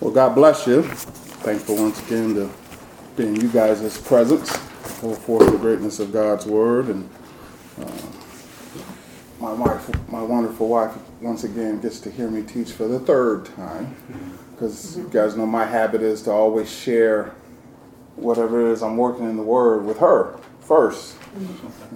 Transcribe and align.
Well, 0.00 0.12
God 0.12 0.34
bless 0.34 0.66
you. 0.66 0.82
Thankful 0.82 1.76
once 1.76 2.00
again 2.06 2.34
to 2.34 2.50
be 3.16 3.26
in 3.26 3.36
you 3.36 3.48
guys' 3.48 3.98
presence, 4.00 4.56
hold 5.00 5.18
forth 5.18 5.52
the 5.52 5.58
greatness 5.58 6.00
of 6.00 6.10
God's 6.10 6.46
word, 6.46 6.86
and 6.86 7.06
uh, 7.78 7.90
my 9.40 9.52
wife, 9.52 10.10
my 10.10 10.22
wonderful 10.22 10.68
wife, 10.68 10.96
once 11.20 11.44
again 11.44 11.82
gets 11.82 12.00
to 12.00 12.10
hear 12.10 12.30
me 12.30 12.42
teach 12.42 12.72
for 12.72 12.88
the 12.88 12.98
third 13.00 13.44
time, 13.44 13.94
because 14.52 14.96
you 14.96 15.06
guys 15.12 15.36
know 15.36 15.44
my 15.44 15.66
habit 15.66 16.00
is 16.00 16.22
to 16.22 16.30
always 16.30 16.72
share 16.72 17.34
whatever 18.16 18.66
it 18.66 18.72
is 18.72 18.82
I'm 18.82 18.96
working 18.96 19.28
in 19.28 19.36
the 19.36 19.42
Word 19.42 19.84
with 19.84 19.98
her 19.98 20.38
first. 20.60 21.16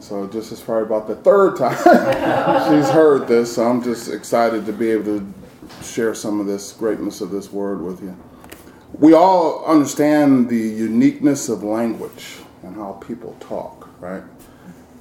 So 0.00 0.27
this 0.27 0.52
is 0.52 0.61
probably 0.61 0.84
about 0.84 1.09
the 1.09 1.16
third 1.16 1.57
time 1.57 1.77
she's 2.68 2.91
heard 2.91 3.27
this. 3.29 3.55
So 3.55 3.66
I'm 3.66 3.82
just 3.82 4.12
excited 4.12 4.66
to 4.66 4.73
be 4.75 4.91
able 4.91 5.05
to 5.05 5.34
share 5.82 6.14
some 6.14 6.40
of 6.40 6.46
this 6.46 6.72
greatness 6.72 7.20
of 7.20 7.30
this 7.30 7.52
Word 7.52 7.82
with 7.82 8.02
you. 8.02 8.16
We 8.98 9.12
all 9.12 9.64
understand 9.64 10.48
the 10.48 10.56
uniqueness 10.56 11.48
of 11.48 11.62
language 11.62 12.39
and 12.62 12.76
how 12.76 12.93
people 13.06 13.36
talk, 13.40 13.89
right? 14.00 14.22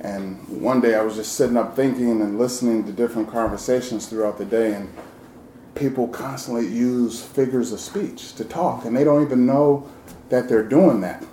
And 0.02 0.46
one 0.50 0.82
day 0.82 0.96
I 0.96 1.02
was 1.02 1.16
just 1.16 1.34
sitting 1.34 1.58
up 1.58 1.76
thinking 1.76 2.22
and 2.22 2.38
listening 2.38 2.86
to 2.86 2.92
different 2.92 3.30
conversations 3.30 4.08
throughout 4.08 4.38
the 4.38 4.46
day, 4.46 4.74
and 4.74 4.94
people 5.76 6.08
constantly 6.08 6.68
use 6.68 7.24
figures 7.24 7.72
of 7.72 7.80
speech 7.80 8.34
to 8.36 8.44
talk, 8.44 8.86
and 8.86 8.96
they 8.96 9.04
don't 9.04 9.24
even 9.24 9.46
know 9.46 9.90
that 10.30 10.50
they're 10.50 10.64
doing 10.64 11.02
that. 11.02 11.24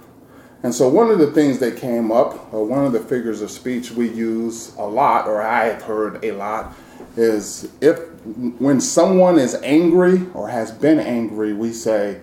And 0.63 0.75
so, 0.75 0.89
one 0.89 1.11
of 1.11 1.19
the 1.19 1.33
things 1.33 1.59
that 1.61 1.79
came 1.79 2.13
up, 2.13 2.53
or 2.53 2.65
one 2.65 2.85
of 2.85 2.93
the 2.93 3.01
figures 3.01 3.41
of 3.41 3.51
speech 3.51 3.91
we 3.93 4.11
use 4.11 4.75
a 4.77 4.87
lot, 4.87 5.27
or 5.27 5.41
I 5.41 5.65
have 5.65 5.83
heard 5.83 6.23
a 6.23 6.33
lot, 6.33 6.75
is 7.17 7.71
if 7.81 7.99
when 8.25 8.81
someone 8.81 9.39
is 9.39 9.55
angry 9.63 10.27
or 10.35 10.49
has 10.49 10.71
been 10.71 10.99
angry, 10.99 11.53
we 11.53 11.73
say, 11.73 12.21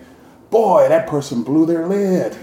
Boy, 0.50 0.88
that 0.88 1.06
person 1.06 1.42
blew 1.42 1.66
their 1.66 1.86
lid. 1.86 2.36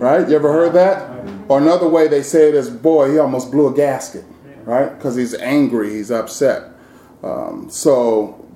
right? 0.00 0.28
You 0.28 0.36
ever 0.36 0.52
heard 0.52 0.74
that? 0.74 1.26
Or 1.48 1.58
another 1.58 1.88
way 1.88 2.08
they 2.08 2.22
say 2.22 2.48
it 2.48 2.54
is, 2.54 2.68
Boy, 2.68 3.12
he 3.12 3.18
almost 3.18 3.50
blew 3.50 3.68
a 3.68 3.74
gasket. 3.74 4.24
Right? 4.64 4.94
Because 4.94 5.16
he's 5.16 5.34
angry, 5.34 5.90
he's 5.90 6.10
upset. 6.10 6.72
Um, 7.22 7.70
so, 7.70 8.46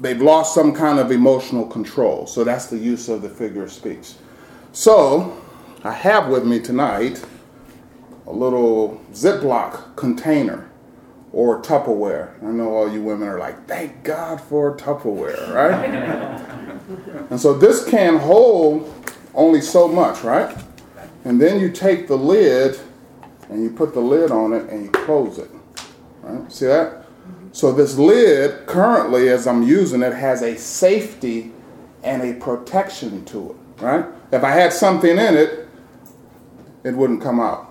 they've 0.00 0.20
lost 0.20 0.54
some 0.54 0.72
kind 0.72 0.98
of 0.98 1.10
emotional 1.10 1.66
control. 1.66 2.26
So 2.26 2.44
that's 2.44 2.66
the 2.66 2.78
use 2.78 3.08
of 3.08 3.22
the 3.22 3.28
figure 3.28 3.64
of 3.64 3.72
speech. 3.72 4.14
So 4.72 5.36
I 5.84 5.92
have 5.92 6.28
with 6.28 6.44
me 6.44 6.60
tonight 6.60 7.24
a 8.26 8.32
little 8.32 9.00
Ziploc 9.12 9.96
container 9.96 10.67
or 11.32 11.60
Tupperware. 11.62 12.42
I 12.42 12.50
know 12.50 12.74
all 12.74 12.92
you 12.92 13.02
women 13.02 13.28
are 13.28 13.38
like, 13.38 13.66
thank 13.66 14.02
God 14.02 14.40
for 14.40 14.76
Tupperware, 14.76 15.52
right? 15.54 15.84
and 17.30 17.40
so 17.40 17.54
this 17.54 17.88
can 17.88 18.18
hold 18.18 18.92
only 19.34 19.60
so 19.60 19.86
much, 19.86 20.22
right? 20.22 20.56
And 21.24 21.40
then 21.40 21.60
you 21.60 21.70
take 21.70 22.08
the 22.08 22.16
lid 22.16 22.78
and 23.48 23.62
you 23.62 23.70
put 23.70 23.94
the 23.94 24.00
lid 24.00 24.30
on 24.30 24.52
it 24.52 24.68
and 24.70 24.84
you 24.84 24.90
close 24.90 25.38
it. 25.38 25.50
Right? 26.22 26.50
See 26.50 26.66
that? 26.66 27.04
So 27.52 27.72
this 27.72 27.98
lid 27.98 28.66
currently, 28.66 29.28
as 29.28 29.46
I'm 29.46 29.62
using 29.62 30.02
it, 30.02 30.12
has 30.12 30.42
a 30.42 30.56
safety 30.56 31.52
and 32.02 32.22
a 32.22 32.34
protection 32.34 33.24
to 33.26 33.50
it, 33.50 33.82
right? 33.82 34.04
If 34.30 34.44
I 34.44 34.50
had 34.50 34.72
something 34.72 35.10
in 35.10 35.34
it, 35.34 35.68
it 36.84 36.94
wouldn't 36.94 37.22
come 37.22 37.40
out. 37.40 37.67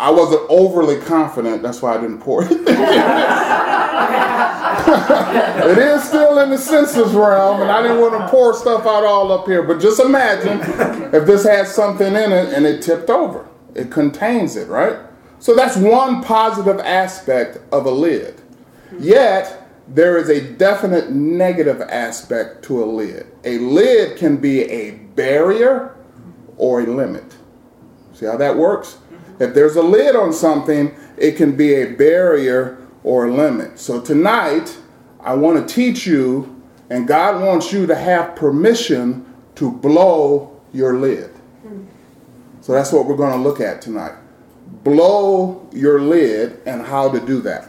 I 0.00 0.10
wasn't 0.10 0.46
overly 0.48 0.98
confident, 1.00 1.62
that's 1.62 1.82
why 1.82 1.94
I 1.94 2.00
didn't 2.00 2.20
pour 2.20 2.42
it. 2.42 2.50
it 4.90 5.78
is 5.78 6.02
still 6.04 6.38
in 6.38 6.48
the 6.48 6.56
senses 6.56 7.12
realm, 7.12 7.60
and 7.60 7.70
I 7.70 7.82
didn't 7.82 8.00
want 8.00 8.14
to 8.14 8.28
pour 8.28 8.54
stuff 8.54 8.86
out 8.86 9.04
all 9.04 9.30
up 9.30 9.46
here. 9.46 9.62
But 9.62 9.78
just 9.78 10.00
imagine 10.00 10.60
if 11.14 11.26
this 11.26 11.44
had 11.44 11.68
something 11.68 12.06
in 12.06 12.32
it 12.32 12.54
and 12.54 12.64
it 12.64 12.82
tipped 12.82 13.10
over. 13.10 13.46
It 13.74 13.90
contains 13.90 14.56
it, 14.56 14.68
right? 14.68 14.96
So 15.38 15.54
that's 15.54 15.76
one 15.76 16.22
positive 16.22 16.80
aspect 16.80 17.58
of 17.70 17.84
a 17.84 17.90
lid. 17.90 18.40
Yet, 18.98 19.68
there 19.86 20.16
is 20.16 20.28
a 20.28 20.40
definite 20.54 21.10
negative 21.10 21.82
aspect 21.82 22.64
to 22.64 22.82
a 22.82 22.86
lid. 22.86 23.26
A 23.44 23.58
lid 23.58 24.16
can 24.16 24.38
be 24.38 24.62
a 24.62 24.92
barrier 24.92 25.94
or 26.56 26.80
a 26.80 26.86
limit. 26.86 27.36
See 28.14 28.26
how 28.26 28.36
that 28.36 28.56
works? 28.56 28.98
If 29.40 29.54
there's 29.54 29.76
a 29.76 29.82
lid 29.82 30.14
on 30.14 30.34
something, 30.34 30.94
it 31.16 31.32
can 31.32 31.56
be 31.56 31.74
a 31.74 31.92
barrier 31.92 32.86
or 33.02 33.26
a 33.26 33.34
limit. 33.34 33.78
So 33.78 33.98
tonight, 34.00 34.78
I 35.18 35.34
want 35.34 35.66
to 35.66 35.74
teach 35.74 36.06
you, 36.06 36.62
and 36.90 37.08
God 37.08 37.42
wants 37.42 37.72
you 37.72 37.86
to 37.86 37.94
have 37.94 38.36
permission 38.36 39.24
to 39.54 39.72
blow 39.72 40.60
your 40.74 40.98
lid. 40.98 41.32
So 42.60 42.74
that's 42.74 42.92
what 42.92 43.06
we're 43.06 43.16
going 43.16 43.32
to 43.32 43.42
look 43.42 43.60
at 43.60 43.80
tonight. 43.80 44.12
Blow 44.84 45.66
your 45.72 46.02
lid 46.02 46.60
and 46.66 46.82
how 46.82 47.10
to 47.10 47.18
do 47.18 47.40
that. 47.40 47.68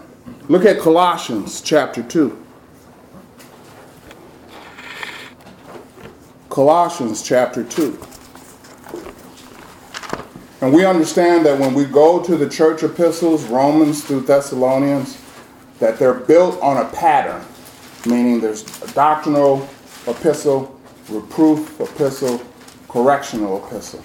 Look 0.49 0.65
at 0.65 0.79
Colossians 0.79 1.61
chapter 1.61 2.03
2. 2.03 2.45
Colossians 6.49 7.21
chapter 7.21 7.63
2. 7.63 7.97
And 10.61 10.71
we 10.71 10.85
understand 10.85 11.43
that 11.47 11.59
when 11.59 11.73
we 11.73 11.85
go 11.85 12.21
to 12.21 12.37
the 12.37 12.47
church 12.47 12.83
epistles, 12.83 13.45
Romans 13.45 14.03
through 14.03 14.21
Thessalonians, 14.21 15.19
that 15.79 15.97
they're 15.97 16.13
built 16.13 16.61
on 16.61 16.77
a 16.77 16.87
pattern, 16.89 17.43
meaning 18.05 18.39
there's 18.39 18.63
a 18.83 18.93
doctrinal 18.93 19.67
epistle, 20.05 20.79
reproof 21.09 21.79
epistle, 21.81 22.39
correctional 22.87 23.65
epistle. 23.65 24.03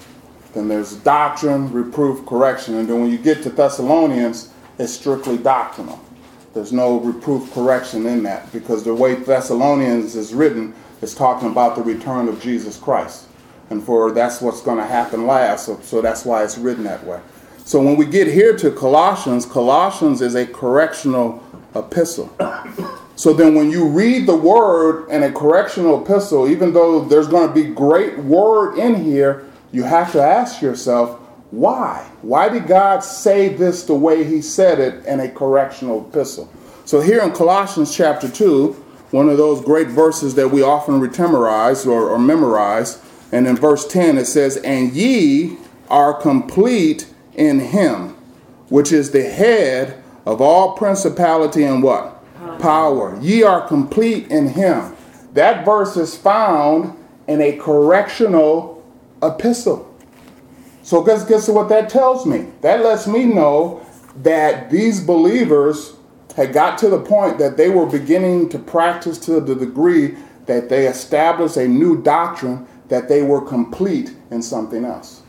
Then 0.55 0.67
there's 0.67 0.95
doctrine, 0.95 1.71
reproof, 1.71 2.25
correction. 2.25 2.75
And 2.77 2.89
then 2.89 3.01
when 3.01 3.11
you 3.11 3.19
get 3.19 3.43
to 3.43 3.51
Thessalonians, 3.51 4.51
it's 4.79 4.93
strictly 4.93 5.37
doctrinal. 5.37 5.99
There's 6.55 6.73
no 6.73 6.99
reproof 6.99 7.53
correction 7.53 8.07
in 8.07 8.23
that 8.23 8.51
because 8.51 8.83
the 8.83 8.95
way 8.95 9.13
Thessalonians 9.13 10.15
is 10.15 10.33
written 10.33 10.73
is 11.03 11.13
talking 11.13 11.51
about 11.51 11.75
the 11.75 11.83
return 11.83 12.27
of 12.27 12.41
Jesus 12.41 12.77
Christ. 12.77 13.27
And 13.69 13.83
for 13.83 14.11
that's 14.11 14.41
what's 14.41 14.61
going 14.61 14.77
to 14.77 14.85
happen 14.85 15.27
last, 15.27 15.65
so, 15.65 15.79
so 15.81 16.01
that's 16.01 16.25
why 16.25 16.43
it's 16.43 16.57
written 16.57 16.83
that 16.85 17.05
way. 17.05 17.19
So 17.65 17.81
when 17.81 17.97
we 17.97 18.05
get 18.05 18.27
here 18.27 18.55
to 18.57 18.71
Colossians, 18.71 19.45
Colossians 19.45 20.21
is 20.21 20.35
a 20.35 20.45
correctional 20.45 21.43
epistle. 21.75 22.33
So 23.17 23.33
then 23.33 23.55
when 23.55 23.71
you 23.71 23.87
read 23.87 24.27
the 24.27 24.35
word 24.35 25.09
in 25.09 25.23
a 25.23 25.31
correctional 25.31 26.01
epistle, 26.01 26.47
even 26.47 26.71
though 26.71 27.03
there's 27.03 27.27
going 27.27 27.47
to 27.47 27.53
be 27.53 27.65
great 27.65 28.19
word 28.19 28.77
in 28.77 29.03
here, 29.03 29.45
you 29.71 29.83
have 29.83 30.11
to 30.13 30.21
ask 30.21 30.61
yourself, 30.61 31.19
why? 31.51 32.07
Why 32.21 32.49
did 32.49 32.67
God 32.67 32.99
say 32.99 33.49
this 33.49 33.83
the 33.83 33.95
way 33.95 34.23
He 34.23 34.41
said 34.41 34.79
it 34.79 35.05
in 35.05 35.19
a 35.19 35.29
correctional 35.29 36.07
epistle? 36.07 36.51
So, 36.85 37.01
here 37.01 37.21
in 37.21 37.31
Colossians 37.31 37.95
chapter 37.95 38.29
2, 38.29 38.73
one 39.11 39.29
of 39.29 39.37
those 39.37 39.61
great 39.61 39.87
verses 39.87 40.35
that 40.35 40.49
we 40.49 40.61
often 40.61 40.99
retemorize 40.99 41.87
or, 41.87 42.09
or 42.09 42.19
memorize, 42.19 43.01
and 43.31 43.47
in 43.47 43.55
verse 43.55 43.87
10 43.87 44.17
it 44.17 44.25
says, 44.25 44.57
And 44.57 44.93
ye 44.93 45.57
are 45.89 46.13
complete 46.13 47.07
in 47.33 47.59
Him, 47.59 48.15
which 48.69 48.91
is 48.91 49.11
the 49.11 49.23
head 49.23 50.01
of 50.25 50.41
all 50.41 50.75
principality 50.75 51.63
and 51.63 51.81
what? 51.81 52.13
Power. 52.59 53.17
Ye 53.21 53.43
are 53.43 53.67
complete 53.67 54.29
in 54.29 54.49
Him. 54.49 54.95
That 55.33 55.65
verse 55.65 55.97
is 55.97 56.17
found 56.17 56.97
in 57.27 57.41
a 57.41 57.57
correctional 57.57 58.83
epistle. 59.21 59.83
So 60.83 61.03
guess, 61.03 61.25
guess 61.25 61.49
what 61.49 61.69
that 61.69 61.89
tells 61.89 62.25
me? 62.25 62.47
That 62.61 62.81
lets 62.81 63.07
me 63.07 63.25
know 63.25 63.85
that 64.23 64.69
these 64.71 65.01
believers 65.01 65.93
had 66.35 66.53
got 66.53 66.77
to 66.77 66.89
the 66.89 66.99
point 66.99 67.37
that 67.39 67.57
they 67.57 67.69
were 67.69 67.85
beginning 67.85 68.47
to 68.49 68.59
practice 68.59 69.17
to 69.17 69.41
the 69.41 69.55
degree 69.55 70.15
that 70.45 70.69
they 70.69 70.87
established 70.87 71.57
a 71.57 71.67
new 71.67 72.01
doctrine 72.01 72.65
that 72.89 73.07
they 73.09 73.21
were 73.21 73.41
complete 73.41 74.15
in 74.31 74.41
something 74.41 74.85
else. 74.85 75.21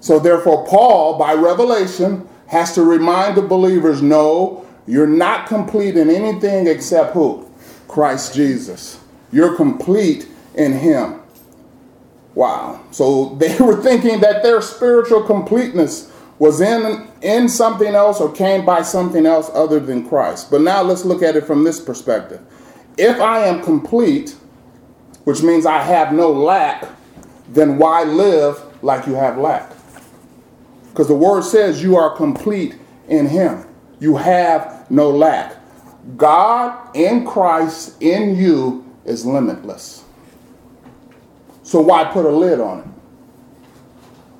So 0.00 0.18
therefore, 0.18 0.66
Paul, 0.66 1.18
by 1.18 1.34
revelation, 1.34 2.26
has 2.46 2.74
to 2.74 2.82
remind 2.82 3.36
the 3.36 3.42
believers, 3.42 4.02
no, 4.02 4.66
you're 4.86 5.06
not 5.06 5.46
complete 5.46 5.96
in 5.96 6.10
anything 6.10 6.66
except 6.66 7.12
who? 7.12 7.48
Christ 7.86 8.34
Jesus. 8.34 9.00
You're 9.30 9.56
complete 9.56 10.26
in 10.54 10.72
him. 10.72 11.20
Wow. 12.34 12.80
So 12.90 13.34
they 13.36 13.56
were 13.58 13.80
thinking 13.82 14.20
that 14.20 14.42
their 14.42 14.60
spiritual 14.62 15.22
completeness 15.22 16.10
was 16.38 16.62
in, 16.62 17.06
in 17.20 17.48
something 17.48 17.94
else 17.94 18.18
or 18.18 18.32
came 18.32 18.64
by 18.64 18.80
something 18.80 19.26
else 19.26 19.50
other 19.52 19.78
than 19.78 20.08
Christ. 20.08 20.50
But 20.50 20.62
now 20.62 20.82
let's 20.82 21.04
look 21.04 21.22
at 21.22 21.36
it 21.36 21.44
from 21.44 21.64
this 21.64 21.78
perspective. 21.78 22.40
If 22.96 23.20
I 23.20 23.40
am 23.40 23.62
complete, 23.62 24.34
which 25.30 25.44
means 25.44 25.64
I 25.64 25.78
have 25.78 26.12
no 26.12 26.32
lack, 26.32 26.88
then 27.50 27.78
why 27.78 28.02
live 28.02 28.60
like 28.82 29.06
you 29.06 29.14
have 29.14 29.38
lack? 29.38 29.70
Because 30.88 31.06
the 31.06 31.14
word 31.14 31.44
says 31.44 31.80
you 31.80 31.94
are 31.94 32.16
complete 32.16 32.74
in 33.06 33.28
Him. 33.28 33.64
You 34.00 34.16
have 34.16 34.90
no 34.90 35.08
lack. 35.08 35.54
God 36.16 36.96
in 36.96 37.24
Christ 37.24 38.02
in 38.02 38.34
you 38.34 38.84
is 39.04 39.24
limitless. 39.24 40.04
So 41.62 41.80
why 41.80 42.02
put 42.06 42.26
a 42.26 42.30
lid 42.30 42.58
on 42.58 42.80
it? 42.80 42.86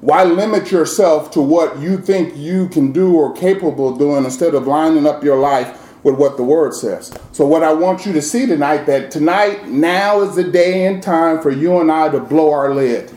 Why 0.01 0.25
limit 0.25 0.73
yourself 0.73 1.31
to 1.33 1.41
what 1.41 1.79
you 1.79 1.99
think 1.99 2.37
you 2.37 2.69
can 2.69 2.91
do 2.91 3.15
or 3.15 3.33
capable 3.33 3.93
of 3.93 3.99
doing 4.01 4.25
instead 4.25 4.57
of 4.57 4.67
lining 4.67 5.07
up 5.07 5.23
your 5.23 5.39
life 5.39 5.80
with 6.03 6.15
what 6.15 6.37
the 6.37 6.43
word 6.43 6.75
says? 6.75 7.13
So 7.33 7.47
what 7.47 7.63
I 7.63 7.73
want 7.73 8.07
you 8.07 8.13
to 8.13 8.23
see 8.23 8.47
tonight 8.47 8.87
that 8.87 9.11
tonight 9.11 9.69
now 9.69 10.23
is 10.23 10.35
the 10.35 10.45
day 10.45 10.87
and 10.87 11.03
time 11.03 11.41
for 11.41 11.51
you 11.51 11.79
and 11.81 11.91
I 11.91 12.09
to 12.09 12.21
blow 12.21 12.53
our 12.53 12.75
lid. 12.75 13.13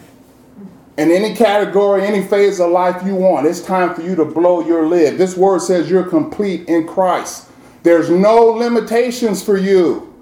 In 0.98 1.10
any 1.10 1.36
category, 1.36 2.06
any 2.06 2.22
phase 2.22 2.60
of 2.60 2.70
life 2.70 3.02
you 3.06 3.16
want, 3.16 3.48
it's 3.48 3.62
time 3.62 3.96
for 3.96 4.04
you 4.04 4.16
to 4.16 4.26
blow 4.26 4.66
your 4.66 4.86
lid. 4.86 5.18
This 5.18 5.36
word 5.36 5.62
says 5.62 5.90
you're 5.90 6.04
complete 6.04 6.68
in 6.68 6.86
Christ. 6.86 7.50
There's 7.82 8.10
no 8.10 8.46
limitations 8.46 9.44
for 9.44 9.58
you. 9.58 10.14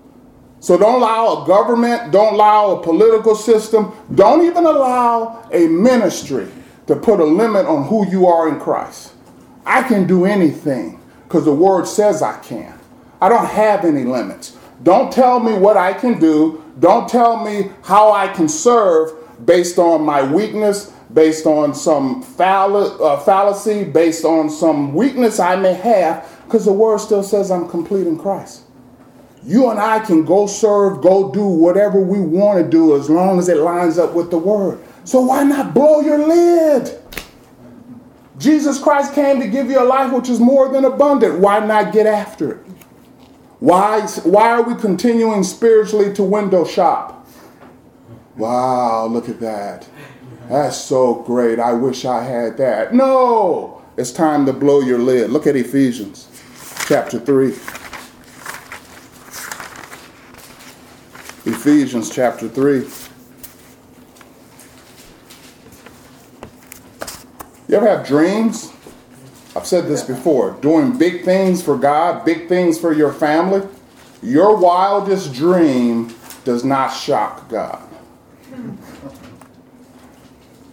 So 0.61 0.77
don't 0.77 1.01
allow 1.01 1.43
a 1.43 1.47
government, 1.47 2.11
don't 2.11 2.35
allow 2.35 2.75
a 2.75 2.83
political 2.83 3.35
system, 3.35 3.91
don't 4.13 4.45
even 4.45 4.63
allow 4.65 5.49
a 5.51 5.67
ministry 5.67 6.47
to 6.85 6.95
put 6.95 7.19
a 7.19 7.25
limit 7.25 7.65
on 7.65 7.85
who 7.85 8.07
you 8.09 8.27
are 8.27 8.47
in 8.47 8.59
Christ. 8.59 9.13
I 9.65 9.81
can 9.83 10.05
do 10.05 10.25
anything 10.25 11.00
because 11.31 11.45
the 11.45 11.53
word 11.53 11.87
says 11.87 12.21
I 12.21 12.37
can. 12.39 12.77
I 13.21 13.29
don't 13.29 13.45
have 13.45 13.85
any 13.85 14.03
limits. 14.03 14.57
Don't 14.83 15.13
tell 15.13 15.39
me 15.39 15.53
what 15.53 15.77
I 15.77 15.93
can 15.93 16.19
do. 16.19 16.61
Don't 16.81 17.07
tell 17.07 17.41
me 17.41 17.71
how 17.83 18.11
I 18.11 18.27
can 18.27 18.49
serve 18.49 19.13
based 19.45 19.79
on 19.79 20.01
my 20.03 20.23
weakness, 20.23 20.91
based 21.13 21.45
on 21.45 21.73
some 21.73 22.21
fall- 22.21 23.01
uh, 23.01 23.17
fallacy, 23.21 23.85
based 23.85 24.25
on 24.25 24.49
some 24.49 24.93
weakness 24.93 25.39
I 25.39 25.55
may 25.55 25.73
have, 25.73 26.27
because 26.43 26.65
the 26.65 26.73
word 26.73 26.97
still 26.97 27.23
says 27.23 27.49
I'm 27.49 27.69
complete 27.69 28.07
in 28.07 28.19
Christ. 28.19 28.63
You 29.41 29.69
and 29.69 29.79
I 29.79 29.99
can 29.99 30.25
go 30.25 30.47
serve, 30.47 31.01
go 31.01 31.31
do 31.31 31.45
whatever 31.45 32.01
we 32.01 32.19
want 32.19 32.61
to 32.61 32.69
do 32.69 32.97
as 32.97 33.09
long 33.09 33.39
as 33.39 33.47
it 33.47 33.57
lines 33.57 33.97
up 33.97 34.13
with 34.13 34.31
the 34.31 34.37
word. 34.37 34.79
So 35.05 35.21
why 35.21 35.43
not 35.43 35.73
blow 35.73 36.01
your 36.01 36.17
lid? 36.17 36.99
Jesus 38.41 38.81
Christ 38.81 39.13
came 39.13 39.39
to 39.39 39.47
give 39.47 39.69
you 39.69 39.79
a 39.79 39.85
life 39.85 40.11
which 40.11 40.27
is 40.27 40.39
more 40.39 40.67
than 40.67 40.83
abundant. 40.83 41.39
Why 41.39 41.59
not 41.59 41.93
get 41.93 42.07
after 42.07 42.53
it? 42.53 42.65
Why, 43.59 44.01
why 44.23 44.49
are 44.49 44.63
we 44.63 44.73
continuing 44.73 45.43
spiritually 45.43 46.11
to 46.15 46.23
window 46.23 46.65
shop? 46.65 47.27
Wow, 48.35 49.05
look 49.05 49.29
at 49.29 49.39
that. 49.41 49.87
That's 50.49 50.75
so 50.75 51.21
great. 51.21 51.59
I 51.59 51.73
wish 51.73 52.03
I 52.03 52.23
had 52.23 52.57
that. 52.57 52.95
No, 52.95 53.83
it's 53.95 54.11
time 54.11 54.47
to 54.47 54.53
blow 54.53 54.81
your 54.81 54.97
lid. 54.97 55.29
Look 55.29 55.45
at 55.45 55.55
Ephesians 55.55 56.27
chapter 56.87 57.19
3. 57.19 57.49
Ephesians 61.45 62.09
chapter 62.09 62.49
3. 62.49 62.87
You 67.71 67.77
ever 67.77 67.87
have 67.87 68.05
dreams? 68.05 68.69
I've 69.55 69.65
said 69.65 69.85
this 69.85 70.03
before. 70.03 70.51
Doing 70.59 70.97
big 70.97 71.23
things 71.23 71.63
for 71.63 71.77
God, 71.77 72.25
big 72.25 72.49
things 72.49 72.77
for 72.77 72.91
your 72.91 73.13
family. 73.13 73.65
Your 74.21 74.57
wildest 74.57 75.33
dream 75.33 76.13
does 76.43 76.65
not 76.65 76.89
shock 76.89 77.47
God. 77.47 77.81
And 78.51 78.77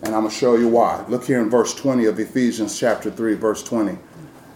I'm 0.06 0.10
going 0.10 0.28
to 0.28 0.34
show 0.34 0.56
you 0.56 0.66
why. 0.66 1.04
Look 1.06 1.24
here 1.24 1.40
in 1.40 1.48
verse 1.48 1.72
20 1.72 2.06
of 2.06 2.18
Ephesians 2.18 2.76
chapter 2.76 3.12
3, 3.12 3.34
verse 3.34 3.62
20. 3.62 3.96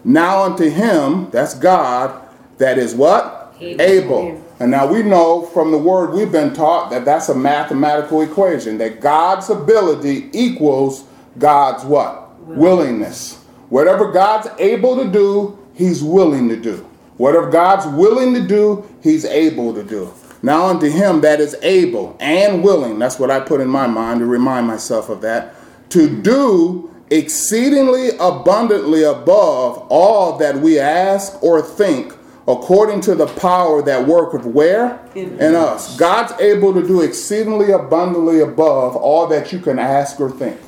Now 0.02 0.42
unto 0.42 0.68
him, 0.68 1.30
that's 1.30 1.54
God, 1.54 2.28
that 2.58 2.76
is 2.76 2.92
what? 2.92 3.54
Able. 3.60 3.80
Able. 3.80 4.44
And 4.58 4.68
now 4.68 4.92
we 4.92 5.04
know 5.04 5.42
from 5.46 5.70
the 5.70 5.78
word 5.78 6.12
we've 6.12 6.32
been 6.32 6.52
taught 6.52 6.90
that 6.90 7.04
that's 7.04 7.28
a 7.28 7.36
mathematical 7.36 8.20
equation, 8.20 8.78
that 8.78 9.00
God's 9.00 9.48
ability 9.48 10.28
equals 10.32 11.04
God's 11.38 11.84
what? 11.84 12.21
Willingness. 12.46 13.42
Whatever 13.68 14.12
God's 14.12 14.48
able 14.58 14.96
to 15.02 15.10
do, 15.10 15.58
he's 15.74 16.02
willing 16.02 16.48
to 16.48 16.56
do. 16.56 16.86
Whatever 17.16 17.50
God's 17.50 17.86
willing 17.86 18.34
to 18.34 18.46
do, 18.46 18.88
he's 19.02 19.24
able 19.24 19.72
to 19.74 19.82
do. 19.82 20.12
Now 20.42 20.66
unto 20.66 20.90
him 20.90 21.20
that 21.20 21.40
is 21.40 21.56
able 21.62 22.16
and 22.18 22.64
willing, 22.64 22.98
that's 22.98 23.18
what 23.18 23.30
I 23.30 23.40
put 23.40 23.60
in 23.60 23.68
my 23.68 23.86
mind 23.86 24.20
to 24.20 24.26
remind 24.26 24.66
myself 24.66 25.08
of 25.08 25.20
that, 25.20 25.54
to 25.90 26.20
do 26.20 26.92
exceedingly 27.10 28.10
abundantly 28.18 29.04
above 29.04 29.86
all 29.88 30.38
that 30.38 30.56
we 30.56 30.78
ask 30.78 31.40
or 31.42 31.62
think 31.62 32.14
according 32.48 33.00
to 33.02 33.14
the 33.14 33.26
power 33.26 33.82
that 33.82 34.06
worketh 34.06 34.44
where? 34.44 35.00
In, 35.14 35.38
in 35.38 35.54
us. 35.54 35.96
God's 35.96 36.32
able 36.40 36.74
to 36.74 36.84
do 36.84 37.02
exceedingly 37.02 37.70
abundantly 37.70 38.40
above 38.40 38.96
all 38.96 39.26
that 39.28 39.52
you 39.52 39.60
can 39.60 39.78
ask 39.78 40.18
or 40.20 40.30
think. 40.30 40.58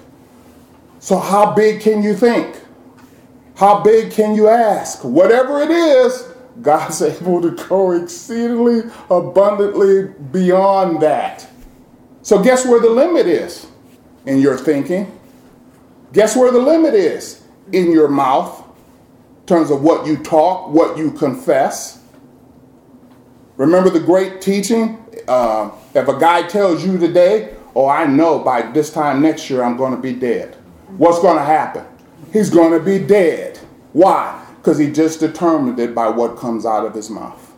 So 1.05 1.19
how 1.19 1.53
big 1.53 1.83
can 1.83 2.03
you 2.03 2.17
think? 2.17 2.57
How 3.57 3.83
big 3.83 4.11
can 4.11 4.35
you 4.35 4.49
ask? 4.49 5.05
Whatever 5.05 5.61
it 5.61 5.71
is, 5.71 6.27
God's 6.63 7.03
able 7.03 7.43
to 7.43 7.51
go 7.69 7.91
exceedingly 7.91 8.91
abundantly 9.11 10.15
beyond 10.33 11.03
that. 11.03 11.47
So, 12.23 12.43
guess 12.43 12.65
where 12.65 12.81
the 12.81 12.89
limit 12.89 13.27
is 13.27 13.67
in 14.25 14.41
your 14.41 14.57
thinking? 14.57 15.13
Guess 16.15 16.37
where 16.37 16.51
the 16.51 16.59
limit 16.59 16.95
is 16.95 17.43
in 17.71 17.93
your 17.93 18.09
mouth, 18.09 18.65
in 19.41 19.47
terms 19.47 19.71
of 19.71 19.83
what 19.83 20.07
you 20.07 20.17
talk, 20.17 20.71
what 20.71 20.97
you 20.97 21.11
confess? 21.11 22.03
Remember 23.59 23.91
the 23.91 24.01
great 24.01 24.41
teaching? 24.41 25.05
Uh, 25.29 25.71
if 25.95 26.09
a 26.09 26.19
guy 26.19 26.49
tells 26.49 26.83
you 26.83 26.97
today, 26.97 27.55
Oh, 27.77 27.89
I 27.89 28.07
know 28.07 28.39
by 28.39 28.63
this 28.63 28.91
time 28.91 29.21
next 29.21 29.51
year 29.51 29.63
I'm 29.63 29.77
going 29.77 29.95
to 29.95 30.01
be 30.01 30.15
dead, 30.15 30.57
what's 30.97 31.21
going 31.21 31.37
to 31.37 31.45
happen? 31.45 31.85
He's 32.33 32.51
going 32.51 32.73
to 32.73 32.85
be 32.85 32.99
dead. 32.99 33.59
Why? 33.93 34.45
because 34.65 34.79
he 34.79 34.91
just 34.91 35.21
determined 35.21 35.79
it 35.79 35.95
by 35.95 36.09
what 36.09 36.39
comes 36.39 36.65
out 36.65 36.87
of 36.87 36.95
his 36.95 37.11
mouth. 37.11 37.53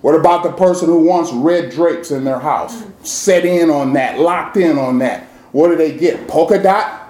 What 0.00 0.14
about 0.14 0.44
the 0.44 0.52
person 0.52 0.86
who 0.86 1.02
wants 1.02 1.32
red 1.32 1.72
drapes 1.72 2.12
in 2.12 2.22
their 2.22 2.38
house? 2.38 2.84
Set 3.02 3.44
in 3.44 3.68
on 3.68 3.92
that, 3.94 4.20
locked 4.20 4.56
in 4.56 4.78
on 4.78 5.00
that. 5.00 5.24
What 5.50 5.68
do 5.68 5.76
they 5.76 5.98
get? 5.98 6.28
Polka 6.28 6.62
dot? 6.62 7.08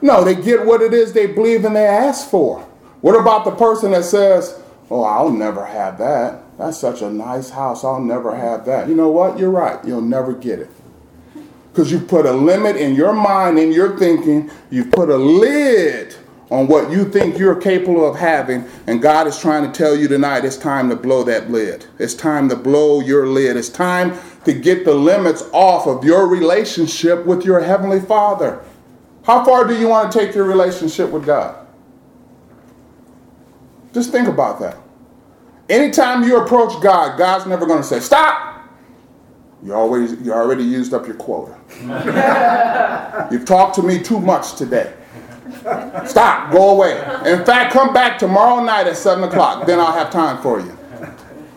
No, 0.00 0.22
they 0.22 0.36
get 0.36 0.64
what 0.64 0.82
it 0.82 0.94
is 0.94 1.12
they 1.12 1.26
believe 1.26 1.64
and 1.64 1.74
they 1.74 1.84
ask 1.84 2.30
for. 2.30 2.60
What 3.00 3.18
about 3.20 3.44
the 3.44 3.50
person 3.50 3.90
that 3.90 4.04
says, 4.04 4.62
Oh, 4.88 5.02
I'll 5.02 5.30
never 5.32 5.66
have 5.66 5.98
that. 5.98 6.44
That's 6.58 6.78
such 6.78 7.02
a 7.02 7.10
nice 7.10 7.50
house. 7.50 7.82
I'll 7.82 8.00
never 8.00 8.36
have 8.36 8.66
that. 8.66 8.88
You 8.88 8.94
know 8.94 9.08
what? 9.08 9.36
You're 9.36 9.50
right. 9.50 9.84
You'll 9.84 10.00
never 10.00 10.32
get 10.32 10.60
it. 10.60 10.70
Because 11.76 11.92
you 11.92 12.00
put 12.00 12.24
a 12.24 12.32
limit 12.32 12.76
in 12.76 12.94
your 12.94 13.12
mind, 13.12 13.58
in 13.58 13.70
your 13.70 13.98
thinking. 13.98 14.50
You've 14.70 14.90
put 14.90 15.10
a 15.10 15.16
lid 15.18 16.16
on 16.48 16.68
what 16.68 16.90
you 16.90 17.04
think 17.04 17.38
you're 17.38 17.60
capable 17.60 18.08
of 18.08 18.16
having, 18.16 18.64
and 18.86 19.02
God 19.02 19.26
is 19.26 19.38
trying 19.38 19.70
to 19.70 19.78
tell 19.78 19.94
you 19.94 20.08
tonight 20.08 20.46
it's 20.46 20.56
time 20.56 20.88
to 20.88 20.96
blow 20.96 21.22
that 21.24 21.50
lid. 21.50 21.84
It's 21.98 22.14
time 22.14 22.48
to 22.48 22.56
blow 22.56 23.00
your 23.00 23.26
lid. 23.26 23.58
It's 23.58 23.68
time 23.68 24.18
to 24.46 24.54
get 24.54 24.86
the 24.86 24.94
limits 24.94 25.44
off 25.52 25.86
of 25.86 26.02
your 26.02 26.26
relationship 26.28 27.26
with 27.26 27.44
your 27.44 27.60
Heavenly 27.60 28.00
Father. 28.00 28.64
How 29.24 29.44
far 29.44 29.66
do 29.66 29.78
you 29.78 29.86
want 29.86 30.10
to 30.10 30.18
take 30.18 30.34
your 30.34 30.44
relationship 30.44 31.10
with 31.10 31.26
God? 31.26 31.66
Just 33.92 34.12
think 34.12 34.28
about 34.28 34.60
that. 34.60 34.78
Anytime 35.68 36.24
you 36.24 36.40
approach 36.40 36.82
God, 36.82 37.18
God's 37.18 37.44
never 37.44 37.66
going 37.66 37.82
to 37.82 37.86
say, 37.86 38.00
Stop! 38.00 38.55
You 39.62 39.74
always 39.74 40.12
you 40.20 40.32
already 40.32 40.64
used 40.64 40.94
up 40.94 41.06
your 41.06 41.16
quota. 41.16 41.56
You've 43.30 43.44
talked 43.44 43.74
to 43.76 43.82
me 43.82 44.02
too 44.02 44.20
much 44.20 44.54
today. 44.56 44.92
Stop. 46.06 46.52
Go 46.52 46.70
away. 46.70 46.98
In 47.30 47.44
fact, 47.44 47.72
come 47.72 47.92
back 47.92 48.18
tomorrow 48.18 48.62
night 48.62 48.86
at 48.86 48.96
7 48.96 49.24
o'clock. 49.24 49.66
Then 49.66 49.80
I'll 49.80 49.92
have 49.92 50.10
time 50.10 50.40
for 50.42 50.60
you. 50.60 50.76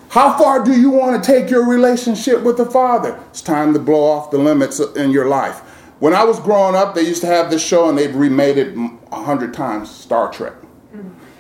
How 0.10 0.38
far 0.38 0.64
do 0.64 0.80
you 0.80 0.90
want 0.90 1.24
to 1.24 1.32
take 1.32 1.52
your 1.52 1.68
relationship 1.68 2.42
with 2.42 2.58
the 2.58 2.66
Father? 2.66 3.20
It's 3.30 3.42
time 3.42 3.74
to 3.74 3.80
blow 3.80 4.04
off 4.04 4.32
the 4.32 4.40
limits 4.40 4.80
in 4.80 5.12
your 5.12 5.28
life. 5.28 5.60
When 6.00 6.14
I 6.14 6.24
was 6.24 6.40
growing 6.40 6.76
up, 6.76 6.96
they 6.96 7.02
used 7.02 7.22
to 7.22 7.28
have 7.28 7.52
this 7.52 7.64
show 7.64 7.90
and 7.90 7.98
they've 7.98 8.16
remade 8.16 8.58
it 8.58 8.76
a 9.12 9.22
hundred 9.24 9.54
times 9.54 9.92
Star 9.92 10.32
Trek. 10.32 10.54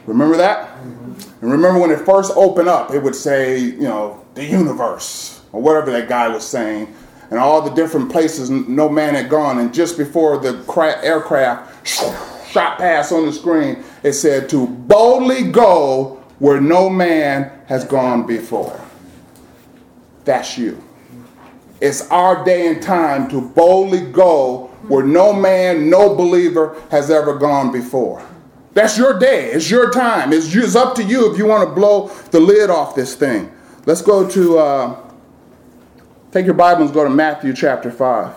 Remember 0.05 0.37
that? 0.37 0.77
And 1.41 1.51
remember 1.51 1.79
when 1.79 1.91
it 1.91 1.99
first 2.01 2.31
opened 2.35 2.67
up, 2.67 2.91
it 2.91 3.01
would 3.01 3.15
say, 3.15 3.57
you 3.57 3.81
know, 3.81 4.23
the 4.35 4.45
universe, 4.45 5.38
or 5.51 5.61
whatever 5.61 5.91
that 5.91 6.07
guy 6.07 6.27
was 6.27 6.45
saying, 6.45 6.93
and 7.29 7.39
all 7.39 7.61
the 7.61 7.71
different 7.71 8.11
places 8.11 8.49
no 8.49 8.89
man 8.89 9.15
had 9.15 9.29
gone. 9.29 9.59
And 9.59 9.73
just 9.73 9.97
before 9.97 10.37
the 10.37 10.63
aircraft 11.03 11.87
shot 11.87 12.77
past 12.77 13.11
on 13.11 13.25
the 13.25 13.33
screen, 13.33 13.83
it 14.03 14.13
said 14.13 14.49
to 14.49 14.67
boldly 14.67 15.51
go 15.51 16.23
where 16.39 16.59
no 16.59 16.89
man 16.89 17.51
has 17.67 17.83
gone 17.83 18.25
before. 18.25 18.79
That's 20.25 20.57
you. 20.57 20.83
It's 21.81 22.09
our 22.09 22.43
day 22.43 22.67
and 22.67 22.81
time 22.81 23.29
to 23.29 23.41
boldly 23.41 24.11
go 24.11 24.67
where 24.87 25.05
no 25.05 25.33
man, 25.33 25.89
no 25.89 26.15
believer 26.15 26.81
has 26.91 27.11
ever 27.11 27.37
gone 27.37 27.71
before. 27.71 28.25
That's 28.73 28.97
your 28.97 29.17
day. 29.17 29.51
It's 29.51 29.69
your 29.69 29.91
time. 29.91 30.31
It's, 30.33 30.53
it's 30.53 30.75
up 30.75 30.95
to 30.95 31.03
you 31.03 31.31
if 31.31 31.37
you 31.37 31.45
want 31.45 31.67
to 31.67 31.73
blow 31.73 32.07
the 32.31 32.39
lid 32.39 32.69
off 32.69 32.95
this 32.95 33.15
thing. 33.15 33.51
Let's 33.85 34.01
go 34.01 34.27
to, 34.29 34.57
uh, 34.57 35.08
take 36.31 36.45
your 36.45 36.53
Bible 36.53 36.83
and 36.83 36.93
go 36.93 37.03
to 37.03 37.09
Matthew 37.09 37.53
chapter 37.53 37.91
5. 37.91 38.33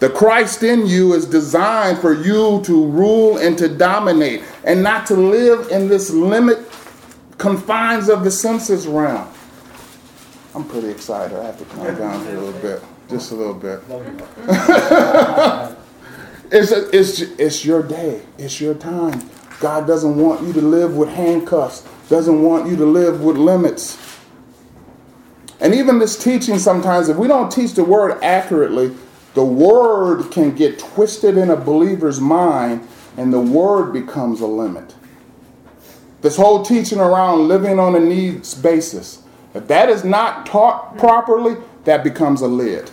The 0.00 0.08
Christ 0.08 0.62
in 0.62 0.86
you 0.86 1.12
is 1.12 1.26
designed 1.26 1.98
for 1.98 2.14
you 2.14 2.62
to 2.64 2.86
rule 2.86 3.36
and 3.36 3.58
to 3.58 3.68
dominate 3.68 4.42
and 4.64 4.82
not 4.82 5.06
to 5.06 5.14
live 5.14 5.68
in 5.70 5.88
this 5.88 6.10
limit 6.10 6.58
confines 7.36 8.08
of 8.08 8.24
the 8.24 8.30
senses 8.30 8.86
realm. 8.86 9.28
I'm 10.54 10.64
pretty 10.64 10.88
excited. 10.88 11.38
I 11.38 11.44
have 11.44 11.58
to 11.58 11.64
calm 11.66 11.94
down 11.96 12.24
here 12.24 12.36
a 12.36 12.40
little 12.40 12.60
bit, 12.60 12.82
just 13.08 13.32
a 13.32 13.34
little 13.34 13.54
bit. 13.54 13.80
it's, 16.50 16.72
a, 16.72 16.98
it's, 16.98 17.20
it's 17.20 17.64
your 17.64 17.82
day, 17.82 18.22
it's 18.38 18.60
your 18.60 18.74
time. 18.74 19.30
God 19.60 19.86
doesn't 19.86 20.16
want 20.16 20.42
you 20.42 20.54
to 20.54 20.62
live 20.62 20.96
with 20.96 21.10
handcuffs, 21.10 21.86
doesn't 22.08 22.42
want 22.42 22.68
you 22.68 22.76
to 22.76 22.86
live 22.86 23.22
with 23.22 23.36
limits. 23.36 24.09
And 25.60 25.74
even 25.74 25.98
this 25.98 26.22
teaching, 26.22 26.58
sometimes, 26.58 27.08
if 27.08 27.16
we 27.16 27.28
don't 27.28 27.50
teach 27.50 27.74
the 27.74 27.84
word 27.84 28.22
accurately, 28.22 28.96
the 29.34 29.44
word 29.44 30.30
can 30.30 30.54
get 30.54 30.78
twisted 30.78 31.36
in 31.36 31.50
a 31.50 31.56
believer's 31.56 32.20
mind 32.20 32.86
and 33.16 33.32
the 33.32 33.40
word 33.40 33.92
becomes 33.92 34.40
a 34.40 34.46
limit. 34.46 34.94
This 36.22 36.36
whole 36.36 36.62
teaching 36.62 36.98
around 36.98 37.48
living 37.48 37.78
on 37.78 37.94
a 37.94 38.00
needs 38.00 38.54
basis, 38.54 39.22
if 39.54 39.66
that 39.68 39.88
is 39.88 40.04
not 40.04 40.46
taught 40.46 40.98
properly, 40.98 41.56
that 41.84 42.04
becomes 42.04 42.40
a 42.40 42.46
lid. 42.46 42.90